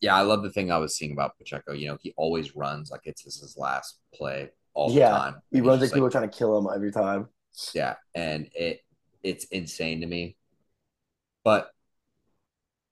[0.00, 1.72] yeah, I love the thing I was seeing about Pacheco.
[1.72, 5.42] You know, he always runs like it's his last play all the Yeah, time.
[5.50, 7.28] He runs like people trying to kill him every time.
[7.74, 8.80] Yeah, and it
[9.22, 10.36] it's insane to me.
[11.44, 11.72] But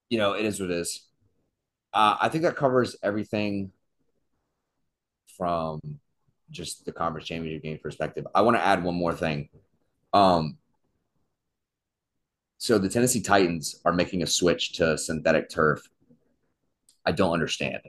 [0.08, 1.06] you know, it is what it is.
[1.92, 3.72] Uh, I think that covers everything
[5.36, 5.80] from
[6.50, 8.26] just the conference championship game perspective.
[8.34, 9.48] I want to add one more thing.
[10.12, 10.58] Um,
[12.58, 15.88] so the Tennessee Titans are making a switch to synthetic turf.
[17.06, 17.80] I don't understand.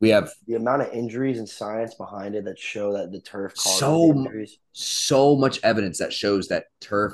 [0.00, 3.56] We have The amount of injuries and science behind it that show that the turf
[3.56, 4.58] So injuries.
[4.72, 7.12] so much evidence that shows that turf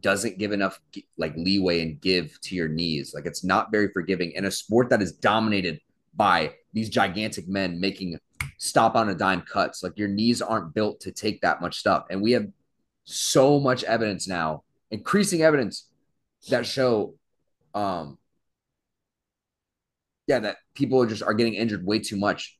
[0.00, 0.78] doesn't give enough
[1.16, 3.12] like leeway and give to your knees.
[3.14, 5.80] Like it's not very forgiving in a sport that is dominated
[6.14, 8.18] by these gigantic men making
[8.58, 9.82] stop on a dime cuts.
[9.82, 12.06] Like your knees aren't built to take that much stuff.
[12.10, 12.46] And we have
[13.04, 15.88] so much evidence now, increasing evidence
[16.50, 17.14] that show
[17.74, 18.18] um
[20.26, 22.58] yeah, that people are just are getting injured way too much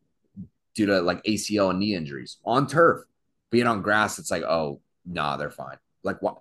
[0.75, 3.03] due to like ACL and knee injuries on turf.
[3.51, 5.79] Being on grass, it's like, oh, nah, they're fine.
[6.03, 6.41] Like, what?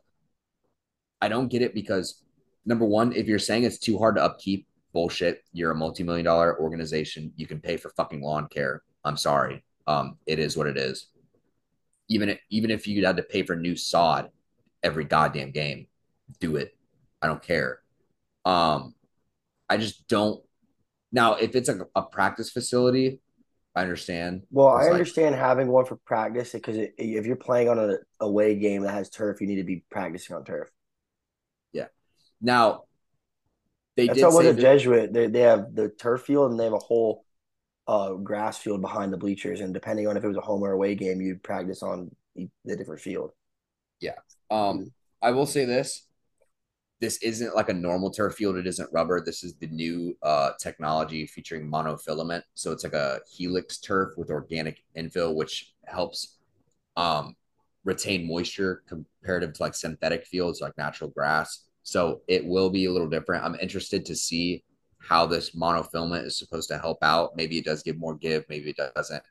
[1.21, 2.23] I don't get it because
[2.65, 5.43] number one, if you're saying it's too hard to upkeep, bullshit.
[5.51, 7.31] You're a multi-million dollar organization.
[7.35, 8.81] You can pay for fucking lawn care.
[9.03, 9.63] I'm sorry.
[9.85, 11.07] Um, it is what it is.
[12.09, 14.29] Even if, even if you had to pay for new sod
[14.81, 15.87] every goddamn game,
[16.39, 16.75] do it.
[17.21, 17.79] I don't care.
[18.45, 18.95] Um,
[19.69, 20.41] I just don't.
[21.15, 23.21] Now, if it's a, a practice facility,
[23.73, 24.43] I understand.
[24.51, 27.95] Well, I like- understand having one for practice because it, if you're playing on a
[28.19, 30.67] away game that has turf, you need to be practicing on turf.
[31.71, 31.87] Yeah.
[32.41, 32.83] Now,
[33.95, 35.13] they That's did how it was say that- Jesuit.
[35.13, 37.23] They they have the turf field and they have a whole
[37.87, 40.71] uh grass field behind the bleachers, and depending on if it was a home or
[40.73, 43.31] away game, you'd practice on the the different field.
[44.01, 44.15] Yeah.
[44.51, 44.91] Um,
[45.21, 46.04] I will say this:
[47.01, 48.55] this isn't like a normal turf field.
[48.55, 49.21] It isn't rubber.
[49.23, 52.43] This is the new uh, technology featuring monofilament.
[52.53, 56.37] So it's like a helix turf with organic infill, which helps
[56.95, 57.35] um,
[57.83, 61.65] retain moisture comparative to like synthetic fields, like natural grass.
[61.83, 63.43] So it will be a little different.
[63.43, 64.63] I'm interested to see
[64.99, 67.35] how this monofilament is supposed to help out.
[67.35, 68.45] Maybe it does give more give.
[68.49, 69.23] Maybe it doesn't.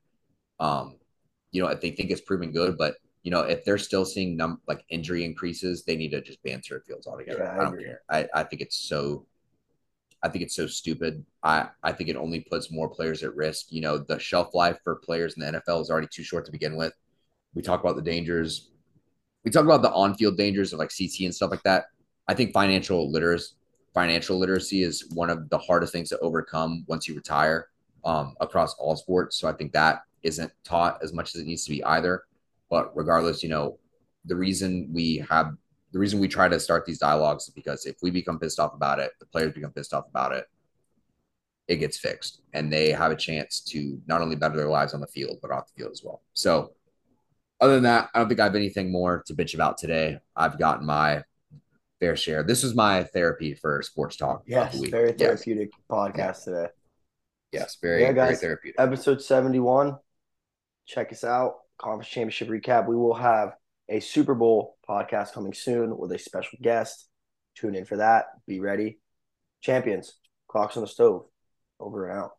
[0.60, 0.96] Um,
[1.50, 4.36] you know, if they think it's proven good, but you know, if they're still seeing
[4.36, 7.42] num like injury increases, they need to just ban turf fields altogether.
[7.42, 8.02] Yeah, I I, don't care.
[8.08, 9.26] I, I think it's so
[10.22, 11.24] I think it's so stupid.
[11.42, 13.66] I, I think it only puts more players at risk.
[13.70, 16.52] You know, the shelf life for players in the NFL is already too short to
[16.52, 16.94] begin with.
[17.54, 18.70] We talk about the dangers.
[19.44, 21.86] We talk about the on-field dangers of like CT and stuff like that.
[22.26, 23.54] I think financial literacy
[23.94, 27.68] financial literacy is one of the hardest things to overcome once you retire
[28.04, 29.38] um, across all sports.
[29.38, 32.24] So I think that isn't taught as much as it needs to be either.
[32.74, 33.78] But regardless, you know,
[34.24, 35.52] the reason we have
[35.92, 38.74] the reason we try to start these dialogues is because if we become pissed off
[38.74, 40.46] about it, the players become pissed off about it,
[41.68, 45.00] it gets fixed and they have a chance to not only better their lives on
[45.00, 46.22] the field, but off the field as well.
[46.32, 46.72] So
[47.60, 50.18] other than that, I don't think I have anything more to bitch about today.
[50.34, 51.22] I've gotten my
[52.00, 52.42] fair share.
[52.42, 54.42] This was my therapy for sports talk.
[54.46, 55.80] Yes, very therapeutic yes.
[55.88, 56.70] podcast today.
[57.52, 58.80] Yes, very, yeah, guys, very therapeutic.
[58.80, 59.96] Episode 71.
[60.86, 61.58] Check us out.
[61.78, 62.86] Conference Championship recap.
[62.86, 63.54] We will have
[63.88, 67.08] a Super Bowl podcast coming soon with a special guest.
[67.56, 68.26] Tune in for that.
[68.46, 68.98] Be ready.
[69.60, 70.14] Champions,
[70.48, 71.26] clocks on the stove.
[71.80, 72.30] Over and out.